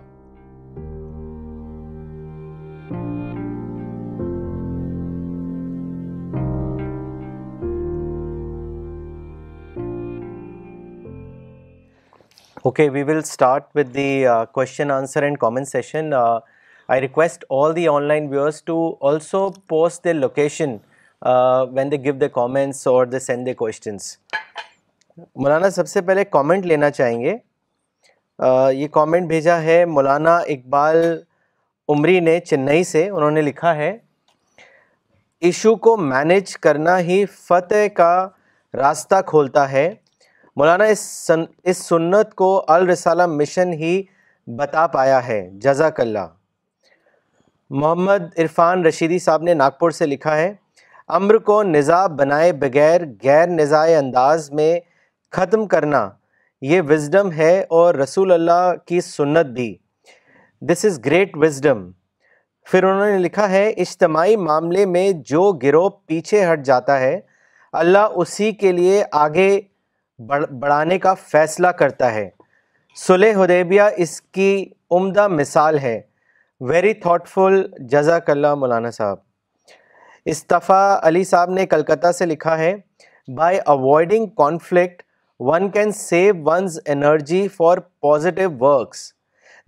[12.64, 17.88] okay we will start with the question answer and comment session I request all the
[18.08, 20.78] online viewers to also post the location
[21.76, 24.16] when they go the comments اور دا سین دے کوشچنس
[25.42, 27.36] مولانا سب سے پہلے comment لینا چاہیں گے
[28.78, 30.98] یہ comment بھیجا ہے مولانا اقبال
[31.94, 33.92] عمری نے چنئی سے انہوں نے لکھا ہے
[35.48, 38.12] ایشو کو مینج کرنا ہی فتح کا
[38.78, 39.90] راستہ کھولتا ہے
[40.58, 44.02] مولانا اس سن اس سنت کو الرسالہ مشن ہی
[44.58, 46.28] بتا پایا ہے جزاک اللہ
[47.70, 50.54] محمد عرفان رشیدی صاحب نے ناگپور سے لکھا ہے
[51.14, 54.80] امر کو نظاب بنائے بغیر غیر نظائے انداز میں
[55.36, 56.08] ختم کرنا
[56.70, 59.76] یہ وزڈم ہے اور رسول اللہ کی سنت بھی
[60.70, 61.90] دس از گریٹ وزڈم
[62.72, 67.20] پھر انہوں نے لکھا ہے اجتماعی معاملے میں جو گروہ پیچھے ہٹ جاتا ہے
[67.84, 69.48] اللہ اسی کے لیے آگے
[70.60, 72.30] بڑھانے کا فیصلہ کرتا ہے
[73.06, 74.64] سلح حدیبیہ اس کی
[74.98, 76.00] عمدہ مثال ہے
[76.70, 79.18] ویری تھاٹفل جزاک اللہ مولانا صاحب
[80.34, 82.74] استفا علی صاحب نے کلکتہ سے لکھا ہے
[83.38, 85.02] by avoiding conflict
[85.48, 89.00] one can save one's energy for positive works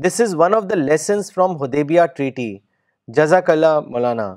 [0.06, 2.54] this is one of the lessons from Hudaybiyyah treaty
[3.18, 4.36] جزاک اللہ مولانا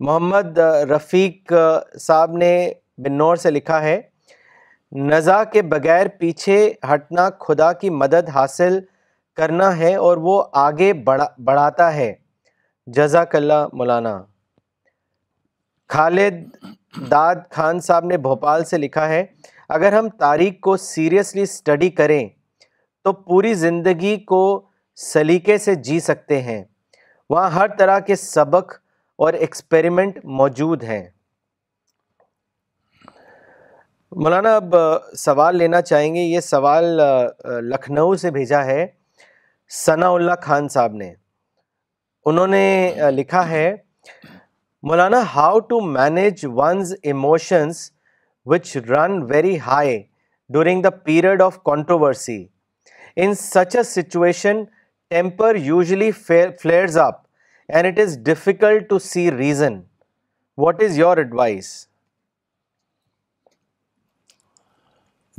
[0.00, 0.58] محمد
[0.90, 1.52] رفیق
[2.00, 2.52] صاحب نے
[3.04, 4.00] بنور سے لکھا ہے
[5.08, 6.58] نزا کے بغیر پیچھے
[6.92, 8.78] ہٹنا خدا کی مدد حاصل
[9.36, 12.12] کرنا ہے اور وہ آگے بڑھا بڑھاتا ہے
[12.96, 14.18] جزاک اللہ مولانا
[15.92, 16.34] خالد
[17.10, 19.24] داد خان صاحب نے بھوپال سے لکھا ہے
[19.76, 22.28] اگر ہم تاریخ کو سیریسلی اسٹڈی کریں
[23.04, 24.40] تو پوری زندگی کو
[25.12, 26.62] سلیقے سے جی سکتے ہیں
[27.30, 28.72] وہاں ہر طرح کے سبق
[29.24, 31.02] اور ایکسپیریمنٹ موجود ہیں
[34.22, 34.74] مولانا اب
[35.18, 36.84] سوال لینا چاہیں گے یہ سوال
[37.72, 38.86] لکھنؤ سے بھیجا ہے
[39.84, 41.12] ثناء اللہ خان صاحب نے
[42.26, 42.64] انہوں نے
[43.14, 43.72] لکھا ہے
[44.88, 47.92] Maulana, how to manage one's emotions
[48.42, 50.08] which run very high
[50.50, 52.50] during the period of controversy?
[53.16, 54.68] In such a situation,
[55.10, 57.26] temper usually flares up
[57.70, 59.86] and it is difficult to see reason.
[60.54, 61.88] What is your advice?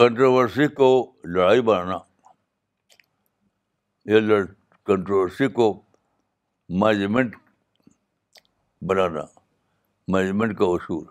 [0.00, 0.86] Controversy کو
[1.34, 1.96] لڑائی بنانا
[4.10, 4.18] یا
[4.86, 5.66] controversy کو
[6.84, 7.34] management
[8.88, 9.22] بنانا
[10.12, 11.04] management کا اصول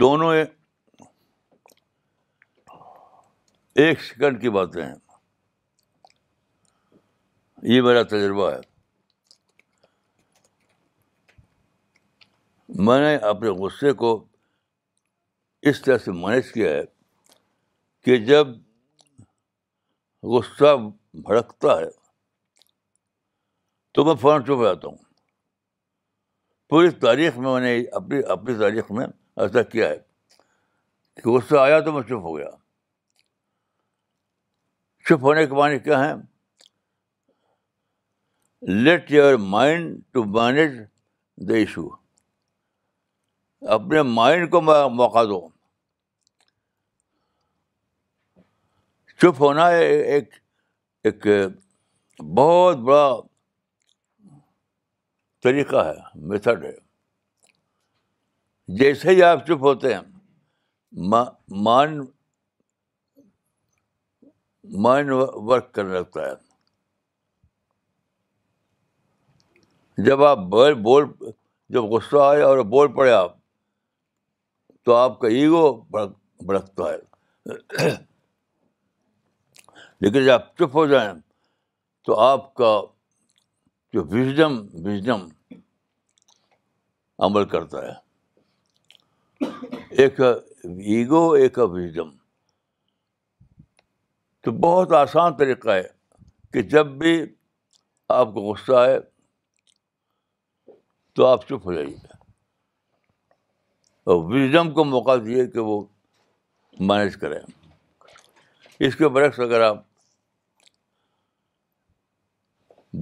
[0.00, 0.34] دونوں
[3.82, 4.94] ایک سیکنڈ کی باتیں ہیں
[7.74, 8.60] یہ میرا تجربہ ہے
[12.86, 14.12] میں نے اپنے غصے کو
[15.70, 16.82] اس طرح سے مینج کیا ہے
[18.04, 18.46] کہ جب
[20.36, 20.74] غصہ
[21.26, 21.88] بھڑکتا ہے
[23.94, 24.96] تو میں فوراً چپ جاتا ہوں
[26.70, 29.06] پوری تاریخ میں میں نے اپنی اپنی تاریخ میں
[29.44, 29.96] ایسا کیا ہے
[31.22, 32.48] کہ غصہ آیا تو میں چپ ہو گیا
[35.08, 36.14] چپ ہونے کے معنی کیا ہیں
[38.84, 40.78] let your mind to manage
[41.48, 41.88] the issue
[43.78, 44.60] اپنے مائنڈ کو
[45.00, 45.44] موقع دو
[49.24, 50.32] چپ ہونا ایک
[51.08, 51.26] ایک
[52.36, 53.04] بہت بڑا
[55.42, 56.72] طریقہ ہے میتھڈ ہے
[58.78, 60.04] جیسے ہی آپ چپ ہوتے ہیں
[64.82, 65.08] مائنڈ
[65.48, 66.32] ورک کرنے لگتا ہے
[70.06, 71.04] جب آپ بول بول
[71.74, 73.32] جب غصہ آئے اور بول پڑے آپ
[74.84, 76.08] تو آپ کا ایگو بڑھ
[76.46, 77.00] بھڑکتا ہے
[80.00, 81.12] لیکن جب آپ چپ ہو جائیں
[82.04, 82.70] تو آپ کا
[83.92, 85.26] جو وزڈم وژڈم
[87.26, 89.46] عمل کرتا ہے
[90.02, 92.10] ایک ایگو ایک وزڈم
[94.44, 95.82] تو بہت آسان طریقہ ہے
[96.52, 97.12] کہ جب بھی
[98.16, 98.98] آپ کو غصہ آئے
[101.16, 101.94] تو آپ چپ ہو جائیے
[104.12, 105.82] اور وزڈم کو موقع دیے کہ وہ
[106.88, 107.38] مینیج کریں
[108.80, 109.82] اس کے برعکس اگر آپ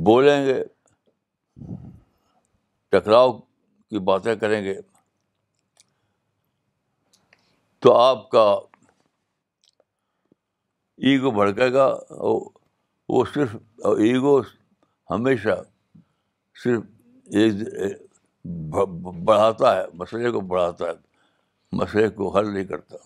[0.06, 0.62] بولیں گے
[2.92, 4.74] ٹکراؤ کی باتیں کریں گے
[7.82, 8.44] تو آپ کا
[11.10, 11.86] ایگو بھڑکے گا
[13.14, 13.54] وہ صرف
[13.96, 14.38] ایگو
[15.10, 15.60] ہمیشہ
[16.62, 16.82] صرف
[19.24, 20.92] بڑھاتا ہے مسئلے کو بڑھاتا ہے
[21.80, 22.96] مسئلے کو حل نہیں کرتا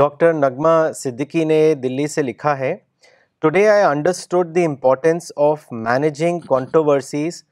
[0.00, 2.74] ڈاکٹر نگمہ صدیقی نے دلی سے لکھا ہے
[3.42, 7.42] today I understood the importance of managing controversies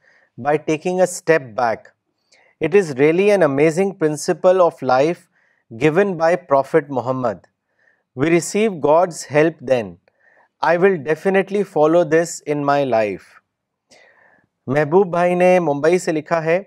[0.44, 1.88] by taking a step back
[2.64, 5.18] it is really an amazing principle of life
[5.80, 7.46] given by prophet Muhammad
[8.20, 9.94] we receive God's help then
[10.68, 13.22] I will definitely follow this in my life
[14.74, 16.60] Mehboob بھائی نے ممبئی سے لکھا ہے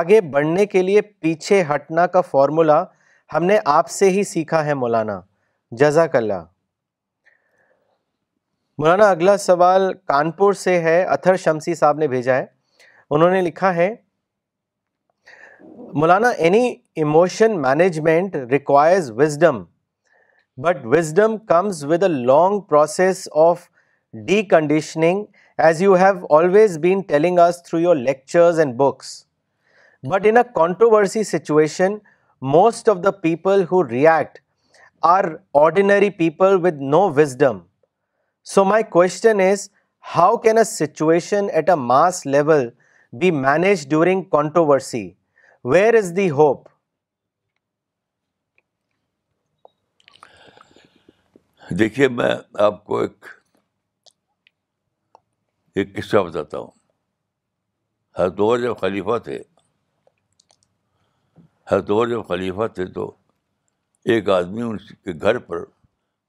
[0.00, 2.82] آگے بڑھنے کے لیے پیچھے ہٹنا کا فارمولہ
[3.34, 5.20] ہم نے آپ سے ہی سیکھا ہے مولانا
[5.80, 6.42] جزاک اللہ
[8.78, 12.44] مولانا اگلا سوال کانپور سے ہے اتھر شمسی صاحب نے بھیجا ہے
[13.10, 13.88] انہوں نے لکھا ہے
[16.00, 16.64] مولانا any
[17.02, 19.62] emotion management requires wisdom
[20.64, 23.68] but wisdom comes with a long process of
[24.56, 25.24] deconditioning
[25.66, 29.22] as you have always been telling us through your lectures and books
[30.10, 31.96] but in controversy situation
[32.52, 34.38] most of the people who react
[35.14, 35.24] are
[35.62, 37.58] ordinary people with no wisdom
[38.54, 39.68] so my question is
[40.16, 42.68] how can a situation at a mass level
[43.20, 45.08] be manage during controversy
[45.72, 46.66] where is the hope
[51.78, 53.26] دیکھیے میں آپ کو ایک
[55.74, 56.78] ایک قصہ بتاتا ہوں
[58.62, 59.38] جب خلیفہ تھے
[61.70, 63.02] ہر جب خلیفہ تھے تو
[64.12, 65.62] ایک آدمی ان کے گھر پر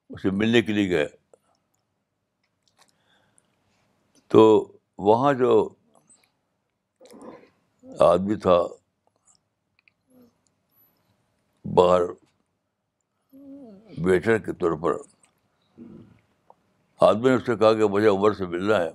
[0.10, 1.08] اسے ملنے کے لیے گئے
[4.34, 4.42] تو
[5.08, 5.52] وہاں جو
[8.10, 8.58] آدمی تھا
[11.76, 12.02] باہر
[14.06, 14.98] ویٹر کے طور پر
[17.08, 18.90] آدمی نے اس سے کہا کہ مجھے عمر سے ملنا ہے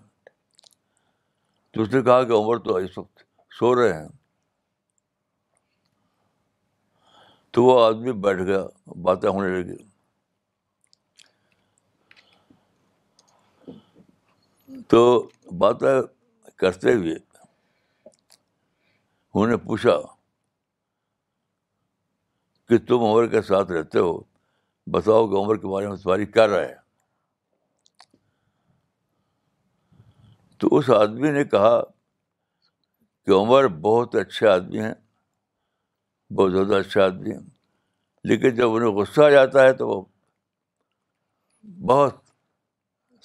[1.72, 3.24] تو اس نے کہا کہ عمر تو اس وقت
[3.58, 4.08] سو رہے ہیں
[7.56, 8.58] تو وہ آدمی بیٹھ گیا
[9.02, 9.76] باتیں ہونے لگی
[14.88, 14.98] تو
[15.58, 15.88] باتیں
[16.62, 17.14] کرتے ہوئے
[18.08, 19.94] انہوں نے پوچھا
[22.68, 24.12] کہ تم عمر کے ساتھ رہتے ہو
[24.98, 26.74] بتاؤ کہ عمر کے بارے میں تمہاری کیا رہے
[30.58, 31.80] تو اس آدمی نے کہا
[33.24, 34.94] کہ عمر بہت اچھے آدمی ہیں
[36.34, 37.40] بہت زیادہ اچھا آدمی ہیں
[38.28, 40.00] لیکن جب انہیں غصہ آ جاتا ہے تو وہ
[41.88, 42.14] بہت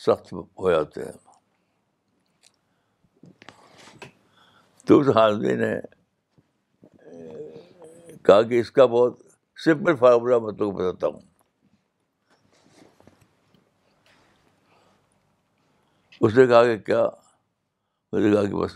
[0.05, 1.17] سخت ہو جاتے ہیں
[4.87, 5.73] تو اس آدمی نے
[8.25, 9.19] کہا کہ اس کا بہت
[9.65, 11.19] سمپل فارمولہ میں تو بتاتا ہوں
[16.21, 18.71] اس نے کہا کہ کیا اس نے کہا کہ بس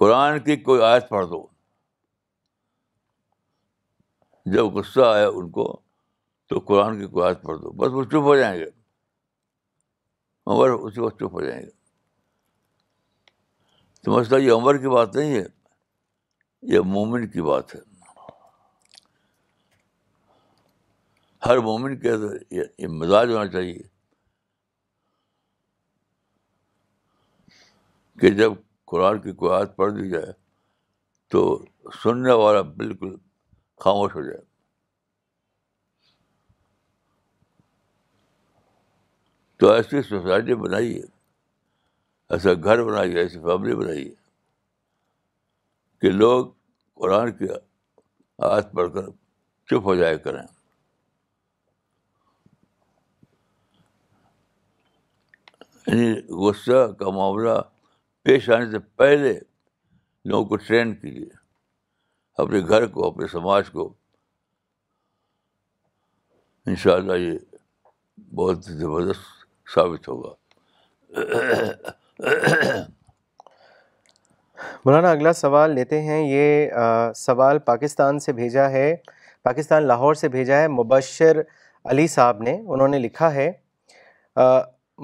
[0.00, 1.46] قرآن کی کوئی آیت پڑھ دو
[4.52, 5.66] جب غصہ آیا ان کو
[6.48, 8.64] تو قرآن کی کواہد پڑھ دو بس وہ چپ ہو جائیں گے
[10.50, 11.68] عمر اسی وقت چپ ہو جائیں گے
[14.04, 15.44] تو مسئلہ یہ عمر کی بات نہیں ہے
[16.74, 17.80] یہ مومن کی بات ہے
[21.46, 23.82] ہر مومن کے اندر یہ مزاج ہونا چاہیے
[28.20, 28.52] کہ جب
[28.90, 30.32] قرآن کی قواہت پڑھ دی جائے
[31.32, 31.42] تو
[32.02, 33.14] سننے والا بالکل
[33.82, 34.40] خاموش ہو جائے
[39.58, 41.02] تو ایسی سوسائٹی بنائیے
[42.34, 44.14] ایسا گھر بنائیے ایسی فیملی بنائیے
[46.00, 46.46] کہ لوگ
[47.00, 47.46] قرآن کی
[48.50, 49.10] آیت پڑھ کر
[49.70, 50.42] چپ ہو جایا کریں
[55.86, 56.12] یعنی
[56.46, 57.58] غصہ کا معاملہ
[58.24, 59.38] پیش آنے سے پہلے
[60.30, 61.28] لوگوں کو ٹرین کیجیے
[62.42, 63.92] اپنے گھر کو اپنے سماج کو
[66.66, 67.36] ان شاء اللہ یہ
[68.36, 70.32] بہت زبردست ثابت ہوگا
[74.84, 76.66] مولانا اگلا سوال لیتے ہیں یہ
[77.16, 78.94] سوال پاکستان سے بھیجا ہے
[79.44, 81.40] پاکستان لاہور سے بھیجا ہے مبشر
[81.90, 83.50] علی صاحب نے انہوں نے لکھا ہے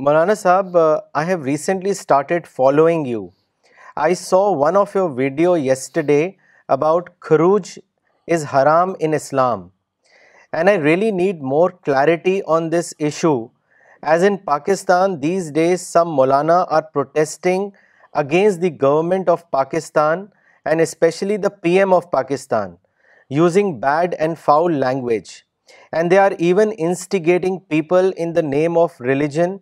[0.04, 3.26] مولانا صاحب I have recently started following you
[4.06, 6.30] I saw one of your video yesterday
[6.76, 7.78] about khuruj
[8.26, 9.70] is haram in Islam,
[10.52, 13.48] and I really need more clarity on this issue,
[14.14, 17.72] as in Pakistan these days some Maulana are protesting
[18.24, 20.28] against the government of Pakistan
[20.64, 22.78] and especially the PM of Pakistan
[23.40, 25.34] using bad and foul language,
[25.92, 29.61] and they are even instigating people in the name of religion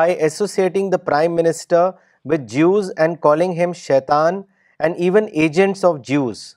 [0.00, 1.86] by associating the Prime Minister
[2.24, 4.44] with Jews and calling him Shaitan
[4.78, 6.56] and even agents of Jews.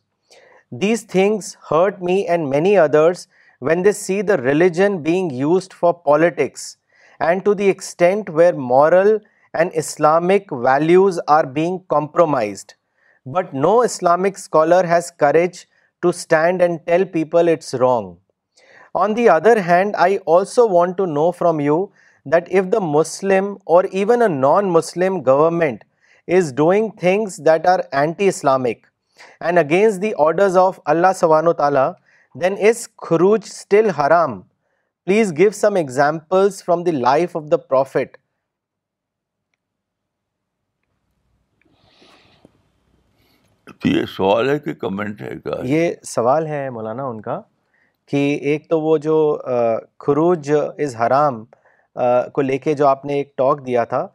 [0.72, 3.28] These things hurt me and many others
[3.60, 6.78] when they see the religion being used for politics,
[7.20, 9.20] and to the extent where moral
[9.54, 12.76] and Islamic values are being compromised.
[13.26, 15.68] But no Islamic scholar has courage
[16.02, 18.18] to stand and tell people it's wrong.
[18.96, 21.92] On the other hand, I also want to know from you
[22.26, 25.78] that if the Muslim or even a non-Muslim government
[26.38, 28.86] is doing things that are anti Islamic
[29.42, 31.90] and against the orders of اللہ و تعالیٰ
[32.42, 34.40] then is خروج still حرام
[35.06, 38.18] please give some examples from the life of the prophet
[43.82, 47.40] تو یہ سوال ہے کہ comment ہے ہے یہ سوال مولانا ان کا
[48.12, 48.18] کہ
[48.52, 49.18] ایک تو وہ جو
[50.06, 51.44] خروج از حرام
[52.34, 54.08] کو لے کے جو آپ نے ایک ٹاک دیا تھا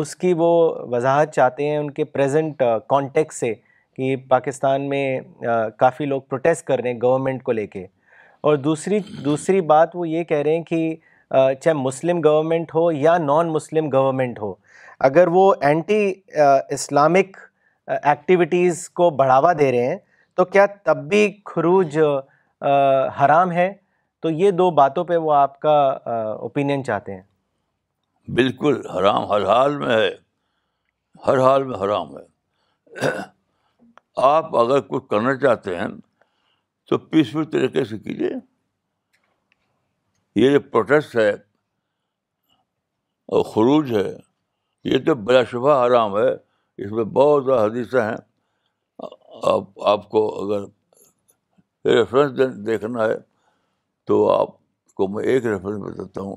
[0.00, 0.48] اس کی وہ
[0.92, 3.52] وضاحت چاہتے ہیں ان کے پریزنٹ کانٹیکس uh, سے
[3.96, 7.86] کہ پاکستان میں uh, کافی لوگ پروٹیسٹ کر رہے ہیں گورنمنٹ کو لے کے
[8.48, 10.76] اور دوسری دوسری بات وہ یہ کہہ رہے ہیں کہ
[11.34, 14.52] uh, چاہے مسلم گورنمنٹ ہو یا نان مسلم گورنمنٹ ہو
[15.10, 16.12] اگر وہ اینٹی
[16.72, 17.36] اسلامک
[18.02, 19.96] ایکٹیویٹیز کو بڑھاوا دے رہے ہیں
[20.36, 21.98] تو کیا تب بھی خروج
[23.24, 23.72] حرام ہے
[24.22, 25.76] تو یہ دو باتوں پہ وہ آپ کا
[26.08, 27.20] اوپینین چاہتے ہیں
[28.36, 30.08] بالکل حرام ہر حال میں ہے
[31.26, 33.06] ہر حال میں حرام ہے
[34.28, 35.86] آپ اگر کچھ کرنا چاہتے ہیں
[36.88, 38.30] تو پیسفل طریقے سے کیجیے
[40.42, 41.28] یہ جو پروٹیسٹ ہے
[43.32, 44.06] اور خروج ہے
[44.92, 49.10] یہ تو بلا شبہ حرام ہے اس میں بہت زیادہ حدیثہ ہیں
[49.54, 50.66] آپ آپ کو اگر
[51.94, 53.16] ریفرنس دیکھنا ہے
[54.06, 54.56] تو آپ
[55.00, 56.36] کو میں ایک ریفرنس بتاتا ہوں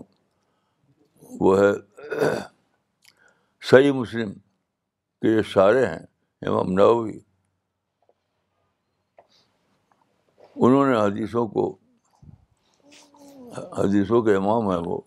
[1.39, 2.29] وہ ہے
[3.69, 6.05] صحیح مسلم کے جو سارے ہیں
[6.49, 7.17] امام نوی
[10.55, 11.65] انہوں نے حدیثوں کو
[13.77, 14.99] حدیثوں کے امام ہیں وہ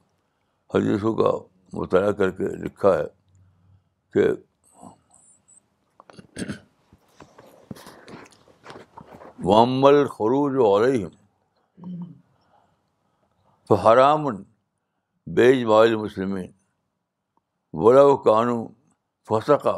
[0.74, 1.30] حدیثوں کا
[1.78, 3.04] مطالعہ کر کے لکھا ہے
[4.14, 4.28] کہ
[9.44, 11.96] وامل خروج علیہم علیہ
[13.68, 14.42] تو حرامن
[15.36, 16.50] بیج مالم مسلمین
[17.80, 17.88] و
[18.26, 18.58] قانو
[19.28, 19.74] فسقہ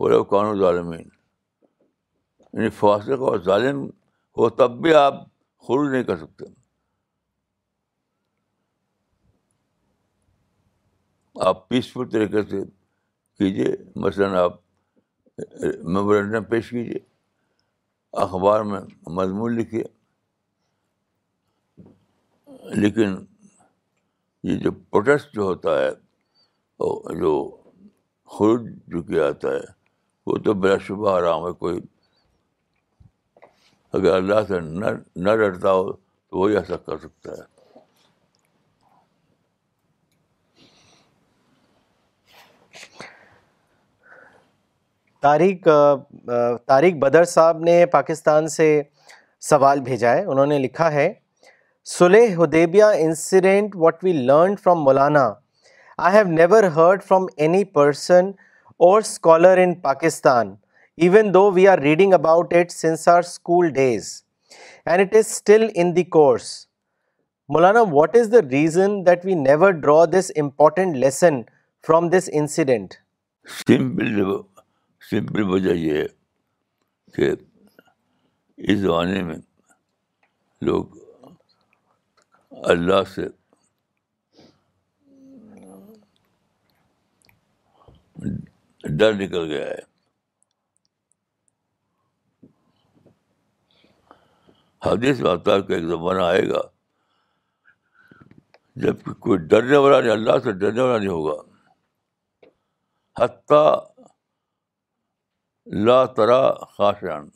[0.00, 1.08] و قانو ظالمین
[2.52, 3.82] یعنی فاسق اور ظالم
[4.38, 5.14] ہو تب بھی آپ
[5.66, 6.44] خروج نہیں کر سکتے
[11.48, 12.60] آپ پیسفل طریقے سے
[13.38, 13.74] کیجیے
[14.04, 14.60] مثلاً آپ
[15.38, 16.98] میمورینڈم پیش کیجیے
[18.22, 18.80] اخبار میں
[19.18, 19.84] مضمون لکھیے
[22.82, 23.16] لیکن
[24.46, 25.90] یہ جو پروٹیسٹ جو ہوتا ہے
[27.20, 27.30] جو
[28.34, 29.72] خروج جو کیا جاتا ہے
[30.26, 31.78] وہ تو بلا شبہ آرام ہے کوئی
[33.98, 37.44] اگر اللہ سے نہ ڈرتا ہو تو وہی ایسا کر سکتا ہے
[45.22, 45.68] طارق
[46.72, 48.70] طارق بدر صاحب نے پاکستان سے
[49.52, 51.12] سوال بھیجا ہے انہوں نے لکھا ہے
[51.90, 55.20] سلے Hudaybiyyah incident what we learn from Maulana
[56.06, 58.28] I have never heard from any person
[58.86, 60.54] or scholar in Pakistan
[61.06, 62.54] even though we are reading about
[63.18, 64.10] school days
[64.86, 66.48] and it is still in the course
[67.54, 71.40] Maulana what is the reason that we never draw this important lesson
[71.86, 72.94] from this incident
[73.66, 74.22] simple
[75.10, 76.04] simple وجہ یہ
[77.16, 77.30] کہ
[78.56, 79.36] اس زمانے میں
[80.66, 81.04] لوگ
[82.72, 83.26] اللہ سے
[88.98, 89.78] ڈر نکل گیا ہے
[94.86, 96.60] حدیث ہے کا ایک زمانہ آئے گا
[98.82, 101.34] جب کہ کوئی ڈرنے والا نہیں اللہ سے ڈرنے والا نہیں ہوگا
[103.20, 103.70] حتیٰ
[105.84, 106.40] لا ترا
[106.76, 107.28] خاشان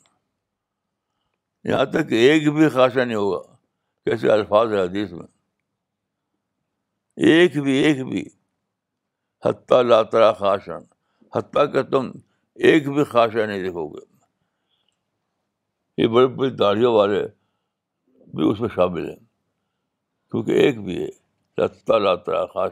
[1.71, 3.50] یہاں تک ایک بھی خاشہ نہیں ہوگا
[4.05, 5.25] کیسے الفاظ ہے حدیث میں
[7.31, 8.23] ایک بھی ایک بھی
[9.45, 10.31] حتیٰ لاترا
[11.35, 12.03] حتیٰ کہ تم
[12.69, 14.01] ایک بھی خاشاً نہیں دیکھو گے
[16.01, 17.21] یہ بڑے بڑی داڑھیوں والے
[18.35, 19.19] بھی اس میں شامل ہیں
[20.31, 21.09] کیونکہ ایک بھی ہے
[21.61, 22.65] لتا لاترا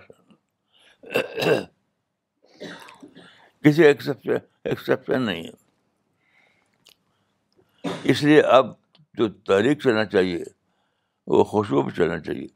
[3.64, 5.54] کسی ایکسیپشن نہیں ہے
[8.12, 8.66] اس لیے اب
[9.18, 10.44] جو تحریک چلنا چاہیے
[11.30, 12.48] وہ خوشبو پہ چلنا چاہیے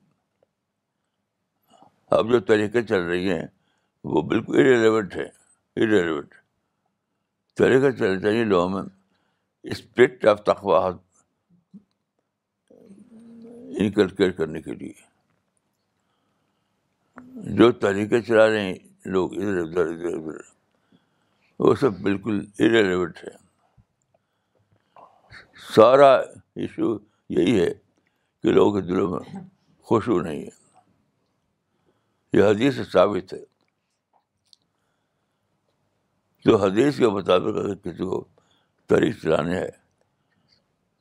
[2.17, 3.45] اب جو طریقے چل رہی ہیں
[4.13, 5.25] وہ بالکل اریلیونٹ ہے
[5.83, 6.33] اریلیونٹ
[7.57, 8.81] طریقے چلنے چاہیے لوگوں میں
[9.73, 10.89] اسپرٹ آف تخواہ
[13.83, 14.93] انکلکیٹ کرنے کے لیے
[17.59, 18.73] جو طریقے چلا رہے ہیں
[19.13, 20.41] لوگ ادھر ادھر ادھر ادھر
[21.59, 23.35] وہ سب بالکل اریلیونٹ ہے
[25.75, 26.97] سارا ایشو
[27.39, 27.69] یہی ہے
[28.43, 29.39] کہ لوگوں کے دلوں میں
[29.89, 33.37] خوشبو نہیں ہے یہ حدیث ثابت ہے
[36.45, 38.23] جو حدیث کے مطابق اگر کسی کو
[38.93, 39.69] تاریخ چلانے ہے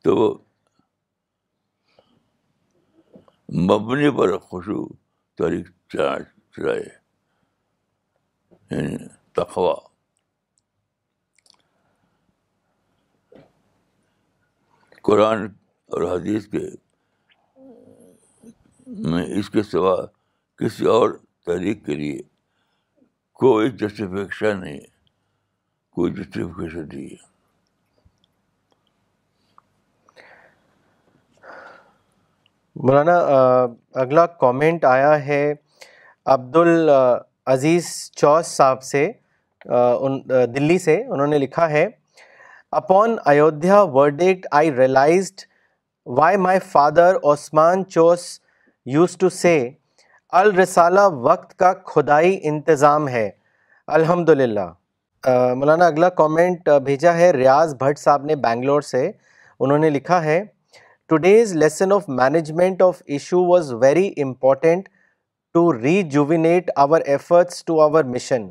[0.05, 0.33] تو وہ
[3.69, 4.87] مبنی پر خوشبو
[5.39, 6.85] تاریخ چلائے
[8.71, 8.97] یعنی
[9.41, 9.75] تخوا
[15.07, 15.45] قرآن
[15.95, 16.67] اور حدیث کے
[19.11, 19.95] میں اس کے سوا
[20.59, 21.11] کسی اور
[21.47, 22.17] تحریک کے لیے
[23.43, 24.79] کوئی جسٹیفکیشن نہیں
[25.97, 27.31] کوئی جسٹیفیکیشن نہیں ہے
[32.87, 33.17] مولانا
[34.03, 35.43] اگلا کامنٹ آیا ہے
[36.35, 39.07] عبد العزیز چوس صاحب سے
[40.57, 41.87] دلی سے انہوں نے لکھا ہے
[42.83, 44.23] upon Ayodhya word
[44.61, 45.41] I realised
[46.19, 48.21] why my father Usman chose
[48.91, 49.51] use to سے
[50.39, 53.29] الرسالہ وقت کا خدائی انتظام ہے
[53.99, 54.67] الحمد للہ
[55.57, 59.07] مولانا اگلا کامنٹ بھیجا ہے ریاض بھٹ صاحب نے بنگلور سے
[59.61, 60.43] انہوں نے لکھا ہے
[61.09, 64.89] today's lesson of management of issue was very important
[65.55, 68.51] to rejuvenate our efforts to our mission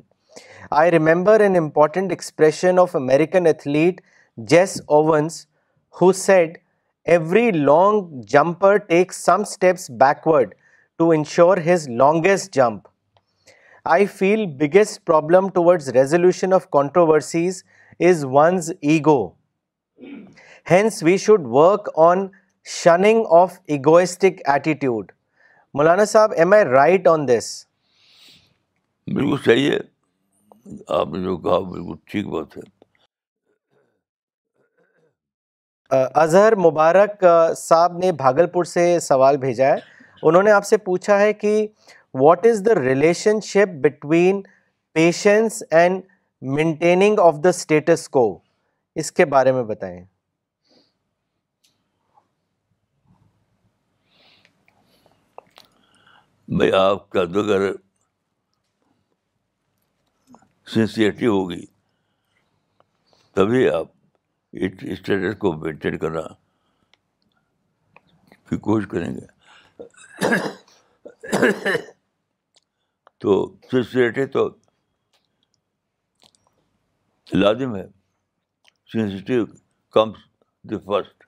[0.82, 4.02] I remember an important expression of American athlete
[4.50, 5.46] Jesse Owens
[6.02, 6.58] who said
[7.14, 10.54] every long jumper take some steps backward
[10.98, 12.88] to ensure his longest jump
[13.94, 17.64] I feel biggest problem towards resolution of controversies
[18.10, 19.20] is one's ego
[20.72, 22.26] hence we should work on
[22.82, 25.12] shunning of egoistic attitude
[25.78, 27.52] مولانا صاحب M آئی right آن دس
[29.14, 29.80] بالکل صحیح ہے
[31.00, 32.62] آپ نے جو کہا بالکل ٹھیک بات ہے
[35.92, 37.24] اظہر مبارک
[37.58, 39.76] صاحب نے بھاگل پور سے سوال بھیجا ہے
[40.28, 41.56] انہوں نے آپ سے پوچھا ہے کہ
[42.22, 42.76] what is the
[43.46, 44.42] relationship between
[44.94, 46.02] patience and
[46.56, 48.24] maintaining of the status quo
[49.02, 50.04] اس کے بارے میں بتائیں
[56.58, 57.24] بھائی آپ کا
[60.74, 61.66] سنسیئرٹی ہوگی
[63.36, 63.88] تبھی آپ
[64.54, 66.22] اسٹیٹس کو مینٹین کرنا
[68.50, 69.26] کی کوشش کریں گے
[73.20, 74.50] تو تو
[77.38, 77.86] لازم ہے
[80.68, 81.26] دی فسٹ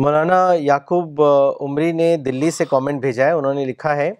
[0.00, 1.22] مولانا یعقوب
[1.60, 4.10] عمری نے دلی سے کامنٹ بھیجا ہے انہوں نے لکھا ہے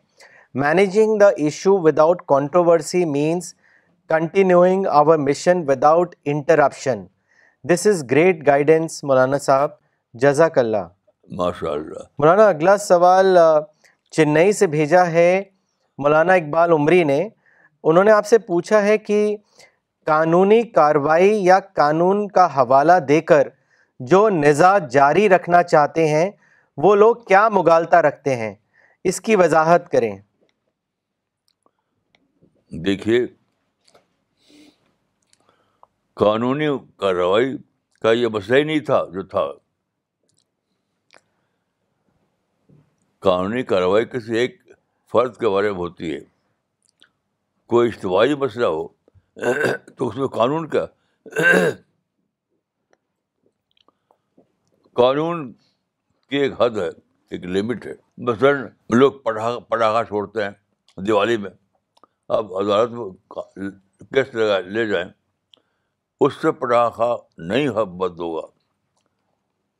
[0.58, 3.52] managing the issue without controversy means
[4.08, 7.04] continuing our mission without interruption
[7.72, 9.70] this is great guidance مولانا صاحب
[10.22, 10.86] جزاک اللہ
[11.38, 13.36] ماشاء اللہ مولانا اگلا سوال
[14.16, 15.26] چنئی سے بھیجا ہے
[16.02, 17.22] مولانا اقبال عمری نے
[17.90, 19.26] انہوں نے آپ سے پوچھا ہے کہ
[20.06, 23.48] قانونی کاروائی یا قانون کا حوالہ دے کر
[24.10, 26.30] جو نظام جاری رکھنا چاہتے ہیں
[26.82, 28.52] وہ لوگ کیا مغالتا رکھتے ہیں
[29.08, 30.16] اس کی وضاحت کریں
[32.84, 33.20] دیکھیے
[36.20, 36.66] قانونی
[37.00, 37.56] کارروائی
[38.02, 39.44] کا یہ مسئلہ ہی نہیں تھا جو تھا
[43.26, 44.56] قانونی کارروائی کسی ایک
[45.12, 46.18] فرد کے بارے میں ہوتی ہے
[47.68, 48.86] کوئی اجتواعی مسئلہ ہو
[49.96, 50.86] تو اس میں قانون کا
[55.02, 55.50] قانون
[56.28, 56.88] کی ایک حد ہے
[57.30, 57.92] ایک لمٹ ہے
[58.30, 58.66] مثلاً
[58.98, 61.50] لوگ پٹاخہ پٹاخا چھوڑتے ہیں دیوالی میں
[62.36, 63.04] اب عدالت میں
[64.14, 65.08] کیس لگائے لے جائیں
[66.24, 67.08] اس سے پٹاخہ
[67.50, 67.68] نہیں
[68.02, 68.46] بند ہوگا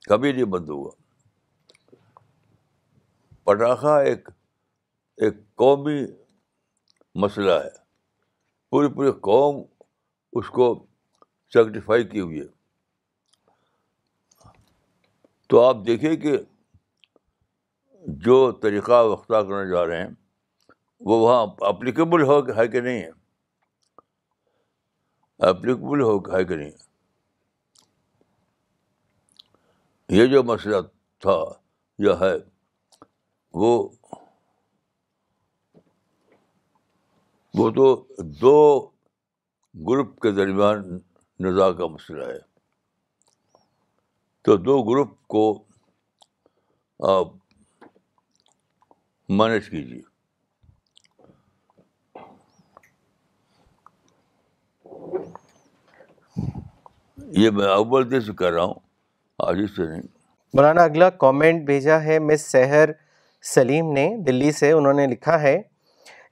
[0.09, 0.91] کبھی نہیں بند ہوگا
[3.45, 4.29] پٹاخہ ایک
[5.25, 5.99] ایک قومی
[7.25, 7.71] مسئلہ ہے
[8.71, 9.63] پوری پوری قوم
[10.41, 10.73] اس کو
[11.55, 12.47] سیکریفائی کی ہوئی ہے
[15.49, 16.37] تو آپ دیکھیے کہ
[18.27, 20.11] جو طریقہ وقتہ کرنے جا رہے ہیں
[21.09, 23.11] وہ وہاں اپلیکیبل ہو کہ ہے کہ نہیں ہے
[25.49, 26.71] اپلیکیبل ہو ہے کہ نہیں
[30.19, 30.81] یہ جو مسئلہ
[31.23, 31.37] تھا
[32.07, 32.35] یا ہے
[33.63, 33.89] وہ
[37.77, 38.91] تو دو
[39.89, 40.83] گروپ کے درمیان
[41.47, 42.39] نظا کا مسئلہ ہے
[44.45, 45.45] تو دو گروپ کو
[47.11, 47.33] آپ
[49.39, 50.01] مینیج کیجیے
[57.39, 58.75] یہ میں اول دن سے سے رہا ہوں
[59.49, 60.01] آج نہیں
[60.55, 62.47] مولانا اگلا کامنٹ بھیجا ہے مس
[63.55, 65.55] سلیم نے دلی سے انہوں نے لکھا ہے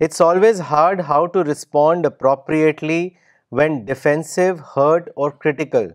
[0.05, 3.09] it's always hard how to respond appropriately
[3.61, 4.43] when defensive
[4.77, 5.87] hurt or critical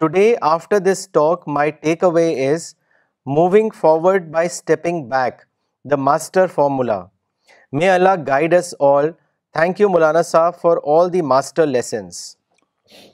[0.00, 1.70] today after this talk my
[2.04, 2.74] takeaway is
[3.38, 5.40] moving forward by stepping back
[5.90, 7.00] the master formula
[7.80, 8.54] may Allah guide
[8.88, 9.10] all
[9.58, 12.24] thank you Maulana Sahab for all the master lessons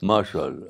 [0.09, 0.69] ماشاء اللہ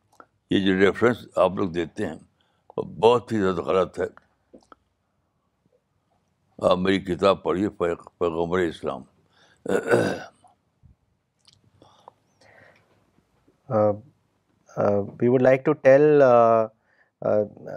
[0.51, 2.15] یہ جو reference آپ لوگ دیتے ہیں
[2.77, 4.05] وہ بہت ہی زیادہ غلط ہے
[6.69, 9.01] آپ میری کتاب پڑھیے پیغمبر اسلام
[15.21, 16.21] we would like to tell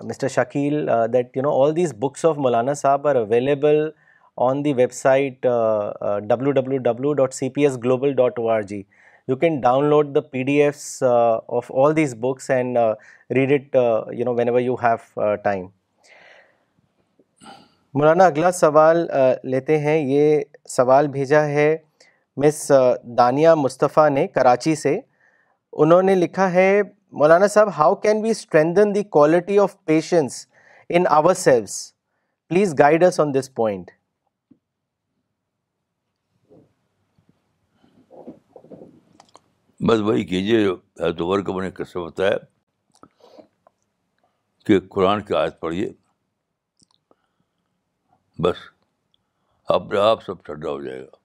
[0.09, 3.89] mister Shakeel that you know all these books of مولانا صاحب are available
[4.49, 4.73] on the
[5.03, 5.47] website
[6.29, 8.83] W W W dot C P S global dot O R G
[9.29, 9.59] you can
[9.89, 12.79] download the P D Fs of all these books and
[13.35, 13.77] read it
[14.25, 15.67] now when have time
[17.99, 19.07] مولانا اگلا سوال
[19.51, 20.41] لیتے ہیں یہ
[20.77, 21.69] سوال بھیجا ہے
[22.43, 22.71] مس
[23.19, 24.97] دانیہ مصطفیٰ نے کراچی سے
[25.83, 26.69] انہوں نے لکھا ہے
[27.21, 30.47] مولانا صاحب how can we strengthen the quality of patience
[30.89, 31.05] in
[31.45, 31.77] ourselves
[32.49, 33.91] please guide us on this point
[39.89, 42.37] بس وہی کیجیے دوبار کیسے بتایا
[44.67, 45.89] کہ قرآن کی آیت پڑھیے
[48.43, 48.57] بس
[49.75, 51.17] اپنے آپ سب ٹھنڈا ہو جائے گا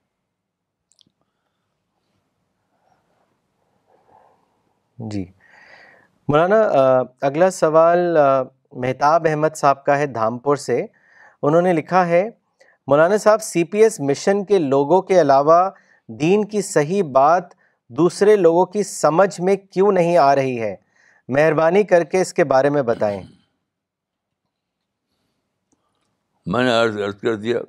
[5.11, 5.23] جی
[6.27, 6.57] مولانا
[7.29, 8.17] اگلا سوال
[8.85, 10.77] مہتاب احمد صاحب کا ہے دھامپور سے
[11.43, 12.23] انہوں نے لکھا ہے
[12.87, 15.61] مولانا Sahab C P S mission کے لوگوں کے علاوہ
[16.23, 17.57] دین کی صحیح بات
[17.97, 20.75] دوسرے لوگوں کی سمجھ میں کیوں نہیں آ رہی ہے
[21.35, 23.21] مہربانی کر کے اس کے بارے میں بتائیں
[26.53, 27.59] میں نے عرض عرض کر دیا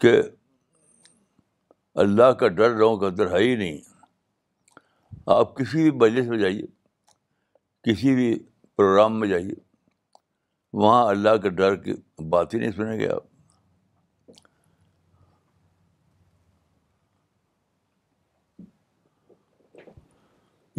[0.00, 0.20] کہ
[2.04, 3.78] اللہ کا ڈر لوگوں کا ڈر ہے ہی نہیں
[5.38, 6.66] آپ کسی بھی مجلس میں جائیے
[7.90, 8.34] کسی بھی
[8.76, 9.54] پروگرام میں جائیے
[10.82, 11.94] وہاں اللہ کے ڈر کی
[12.30, 13.22] بات ہی نہیں سنیں گے آپ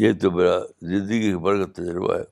[0.02, 0.60] یہ تو میرا
[0.92, 2.24] زندگی کا بڑھ کر تجربہ ہے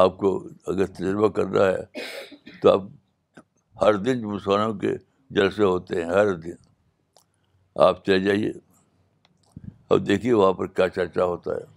[0.00, 0.30] آپ کو
[0.72, 2.82] اگر تجربہ کرنا ہے تو آپ
[3.80, 4.94] ہر دن مسلمانوں کے
[5.38, 6.52] جلسے ہوتے ہیں ہر دن
[7.86, 8.50] آپ چلے جائیے
[9.88, 11.68] اور دیکھیے وہاں پر کیا چرچا ہوتا ہے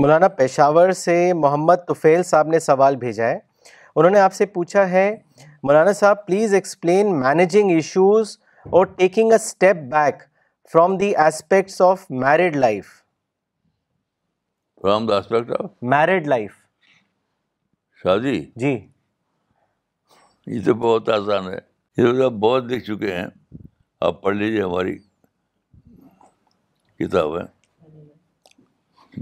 [0.00, 3.38] مولانا پشاور سے محمد توفیل صاحب نے سوال بھیجا ہے
[3.96, 5.10] انہوں نے آپ سے پوچھا ہے
[5.62, 8.36] مولانا صاحب please explain managing issues
[8.76, 10.22] or taking a step back
[10.72, 12.86] from the aspects of married life
[14.82, 16.52] from the aspect of married life
[18.04, 18.76] شادی جی
[20.54, 21.58] یہ تو بہت آسان ہے
[22.02, 23.26] یہ آپ بہت دیکھ چکے ہیں
[24.08, 24.96] آپ پڑھ لیجیے ہماری
[26.98, 27.44] کتاب ہے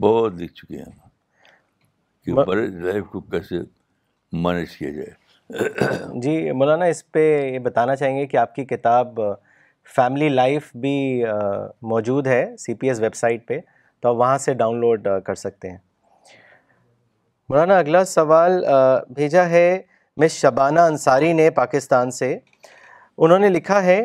[0.01, 0.93] بہت دیکھ چکے ہیں
[2.25, 3.61] کہ لائف کو کیسے
[4.43, 5.25] مینیج کیا جائے
[6.23, 7.21] جی مولانا اس پہ
[7.53, 9.21] یہ بتانا چاہیں گے کہ آپ کی کتاب
[9.97, 11.23] فیملی لائف بھی
[11.91, 13.59] موجود ہے C P S website پہ
[14.03, 15.77] تو آپ وہاں سے ڈاؤن لوڈ کر سکتے ہیں
[17.49, 18.63] مولانا اگلا سوال
[19.17, 19.67] بھیجا ہے
[20.21, 22.37] مس شبانہ انصاری نے پاکستان سے
[23.25, 24.01] انہوں نے لکھا ہے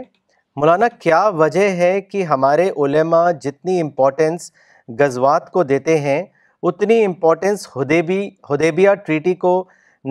[0.56, 4.52] مولانا کیا وجہ ہے کہ ہمارے علماء جتنی امپورٹنس
[5.00, 6.22] غزوات کو دیتے ہیں
[6.70, 8.22] اتنی امپورٹنس ہدیبی
[8.54, 9.64] ہدیبیہ ٹریٹی کو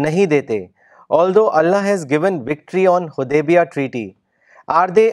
[0.04, 0.58] نہیں دیتے
[1.18, 4.08] although Allah has given victory on Hudaybiyyah treaty
[4.80, 5.08] are they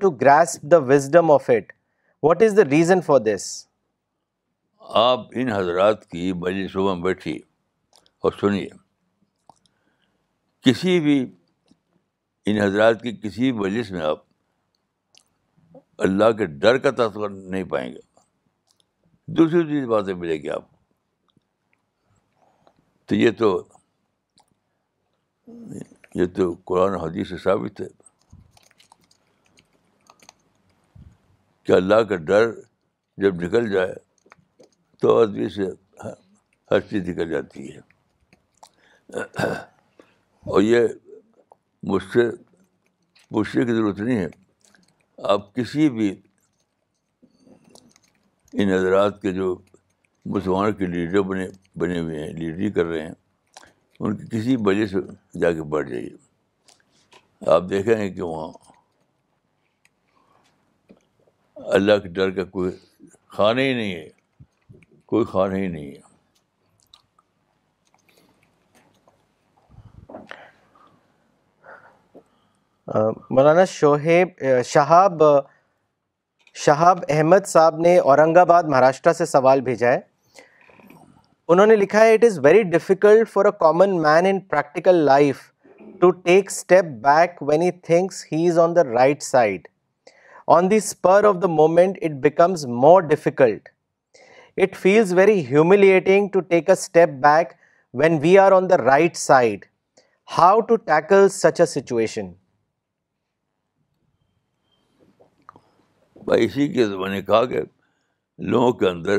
[0.00, 1.72] to grasp the wisdom of it
[2.22, 3.44] what is the reason for this
[5.02, 7.34] آپ ان حضرات کی بجش صبح بیٹھیے
[8.24, 8.68] اور سنیے
[10.68, 11.18] کسی بھی
[12.50, 14.22] ان حضرات کی کسی بھی مجلس میں آپ
[16.08, 18.00] اللہ کے ڈر کا تاثر نہیں پائیں گے
[19.38, 20.68] دوسری دوسری باتیں ملے گی آپ
[23.08, 23.50] تو یہ تو
[26.18, 27.86] یہ تو قرآن حدیث سے ثابت ہے
[31.64, 32.50] کہ اللہ کا ڈر
[33.22, 33.94] جب نکل جائے
[35.00, 35.66] تو آدمی سے
[36.70, 39.20] ہر چیز نکل جاتی ہے
[40.52, 40.86] اور یہ
[41.90, 42.28] مجھ سے
[43.30, 44.26] پوچھنے کی ضرورت نہیں ہے
[45.32, 46.14] آپ کسی بھی
[48.62, 49.54] ان حضرات کے جو
[50.34, 51.48] مسلمانوں کے لیڈر بنے
[51.80, 53.14] بنے ہوئے ہیں لیڈری کر رہے ہیں
[54.00, 55.00] ان کی کسی وجہ سے
[55.40, 56.16] جا کے بیٹھ جائیے
[57.52, 58.50] آپ دیکھیں گے کہ وہاں
[61.74, 62.70] اللہ کے ڈر کا کوئی
[63.36, 64.08] خانہ ہی نہیں ہے
[65.12, 66.04] کوئی خانہ ہی نہیں ہے
[73.34, 74.28] مولانا شوہیب
[74.64, 75.22] شہاب
[76.64, 80.00] شہاب احمد صاحب نے اورنگ آباد مہاراشٹرا سے سوال بھیجا ہے
[81.54, 85.40] انہوں نے لکھا ہے it is very difficult for a common man in practical life
[86.00, 89.68] to take step back when he thinks he is on the right side
[90.56, 93.68] on the spur of the moment it becomes more difficult
[94.64, 97.52] it feels very humiliating to take a step back
[98.02, 99.64] when we are on the right side
[100.38, 102.32] how to tackle such a situation
[106.36, 106.86] اسی کے
[107.26, 107.60] کہا کہ
[108.52, 109.18] لوگوں کے اندر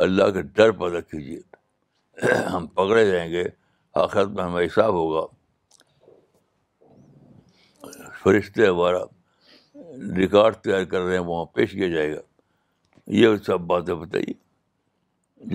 [0.00, 3.42] اللہ کے ڈر پیدا کیجیے ہم پکڑے جائیں گے
[4.02, 5.26] آخرت میں ہمیں حساب ہوگا
[8.22, 8.98] فرشتے ہمارا
[10.16, 12.20] ریکارڈ تیار کر رہے ہیں وہاں پیش کیا جائے گا
[13.20, 14.32] یہ سب باتیں بتائیے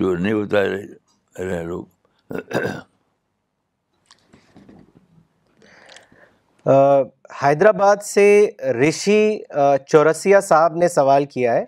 [0.00, 1.84] جو نہیں بتا رہے ہیں لوگ
[7.42, 8.28] حیدرآباد سے
[8.80, 9.20] رشی
[9.90, 11.64] چورسیا صاحب نے سوال کیا ہے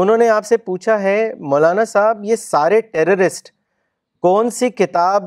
[0.00, 1.16] انہوں نے آپ سے پوچھا ہے
[1.50, 3.48] مولانا صاحب یہ سارے ٹیررسٹ
[4.28, 5.24] کون سی کتاب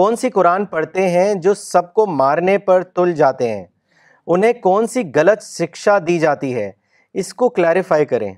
[0.00, 3.64] کون سی قرآن پڑھتے ہیں جو سب کو مارنے پر تل جاتے ہیں
[4.34, 6.70] انہیں کون سی غلط شکشا دی جاتی ہے
[7.22, 8.32] اس کو کلیریفائی کریں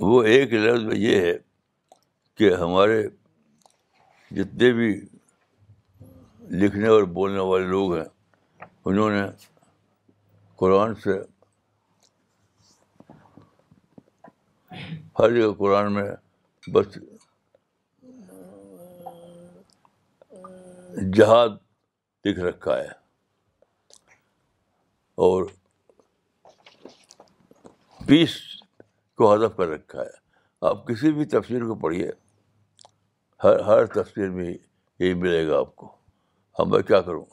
[0.00, 1.34] وہ ایک لفظ میں یہ ہے
[2.38, 3.02] کہ ہمارے
[4.36, 4.90] جتنے بھی
[6.64, 8.04] لکھنے اور بولنے والے لوگ ہیں
[8.92, 9.22] انہوں نے
[10.60, 11.12] قرآن سے
[15.18, 16.08] ہر جگہ قرآن میں
[16.74, 16.96] بس
[21.16, 21.48] جہاد
[22.24, 22.88] دکھ رکھا ہے
[25.26, 25.44] اور
[28.06, 28.30] پیس
[29.18, 30.10] کو ہدف کر رکھا ہے
[30.70, 32.10] آپ کسی بھی تفسیر کو پڑھیے
[33.44, 35.92] ہر ہر تفسیر میں یہی ملے گا آپ کو
[36.58, 37.24] ہم میں کیا کروں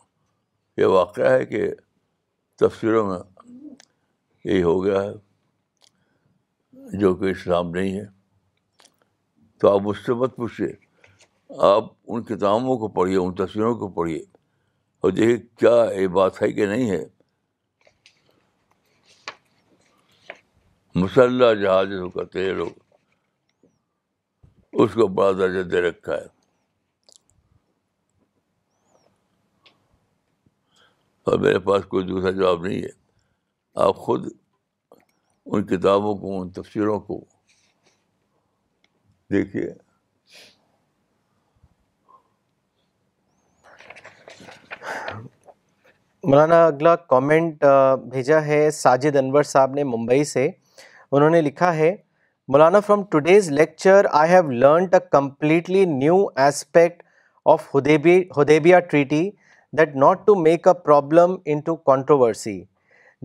[0.78, 1.68] یہ واقعہ ہے کہ
[2.60, 3.20] تفسیروں میں
[4.46, 8.06] یہی ہو گیا ہے جو کہ اسلام نہیں ہے
[9.62, 10.68] تو آپ اس سے مت پوچھیے
[11.68, 14.20] آپ ان کتابوں کو پڑھیے ان تصویروں کو پڑھیے
[15.04, 17.04] اور دیکھیے کیا یہ بات ہے کہ نہیں ہے
[21.04, 22.50] مسلح جہاز جو کہتے
[24.84, 26.34] اس کو بڑا درجہ دے رکھا ہے
[31.32, 32.88] اور میرے پاس کوئی دوسرا جواب نہیں ہے
[33.84, 34.26] آپ خود
[35.46, 37.20] ان کتابوں کو ان تفسیروں کو
[39.34, 39.70] دیکھیے
[46.28, 47.64] مولانا اگلا کامنٹ
[48.12, 50.48] بھیجا ہے ساجد انور صاحب نے ممبئی سے
[51.12, 51.94] انہوں نے لکھا ہے
[52.54, 57.04] مولانا from today's lecture I have learned a completely new aspect
[57.54, 59.30] of ہدیبی Hudaybiyyah treaty
[59.78, 62.62] that not to make a problem in to controversy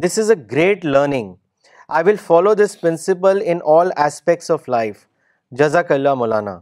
[0.04, 1.32] this is a great learning
[1.98, 4.96] I will follow this principle in all aspects of life
[5.60, 6.58] جزاک اللہ مولانا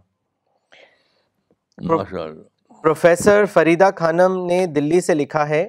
[2.82, 5.64] professor Farida خانم نے دلی سے لکھا ہے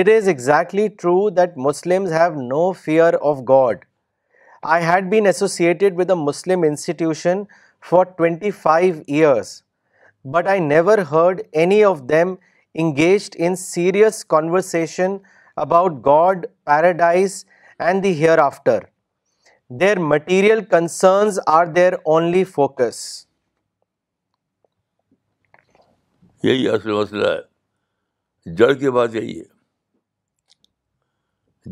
[0.00, 3.84] it is exactly true that Muslim of God
[4.74, 7.42] I had been associated Muslim institution
[7.90, 9.62] for twenty five years
[10.34, 12.34] but I never heard any of them
[12.74, 15.16] engaged in serious conversation
[15.62, 17.44] about God paradise
[17.78, 18.80] and the hereafter
[19.80, 22.96] their material concerns are their only focus
[26.44, 29.56] یہی اصل مسئلہ ہے جڑ کی بات یہی ہے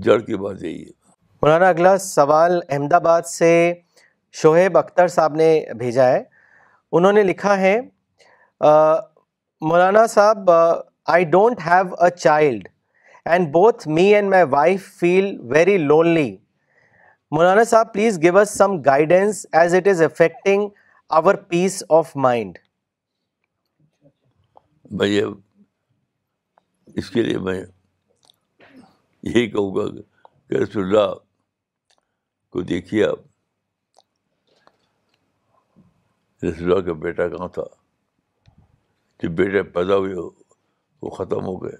[0.05, 0.91] جڑ کی بات یہی ہے
[1.43, 3.51] مولانا اگلا سوال احمد آباد سے
[4.43, 6.23] شعیب اختر صاحب نے بھیجا ہے
[6.93, 7.79] انہوں نے لکھا ہے
[9.69, 10.51] مولانا صاحب
[11.13, 12.67] I don't have a child
[13.27, 16.31] and both me and my wife feel very lonely
[17.37, 20.69] Maulana صاحب please give us some guidance as it is affecting
[21.19, 22.59] our peace of mind
[24.99, 25.21] بھائی
[27.01, 31.15] اس کے لیے میں یہی کہوں گا کہ رسول اللہ
[32.53, 33.19] کو دیکھیے آپ
[36.45, 37.63] رسول اللہ کا بیٹا کہاں تھا
[39.27, 40.23] جو بیٹے پیدا ہو
[41.03, 41.77] وہ ختم ہو گئے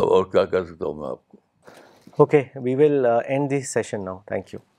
[0.00, 1.38] اب اور کیا کہہ سکتا ہوں میں آپ کو
[2.22, 4.71] okay we will end this session now thank you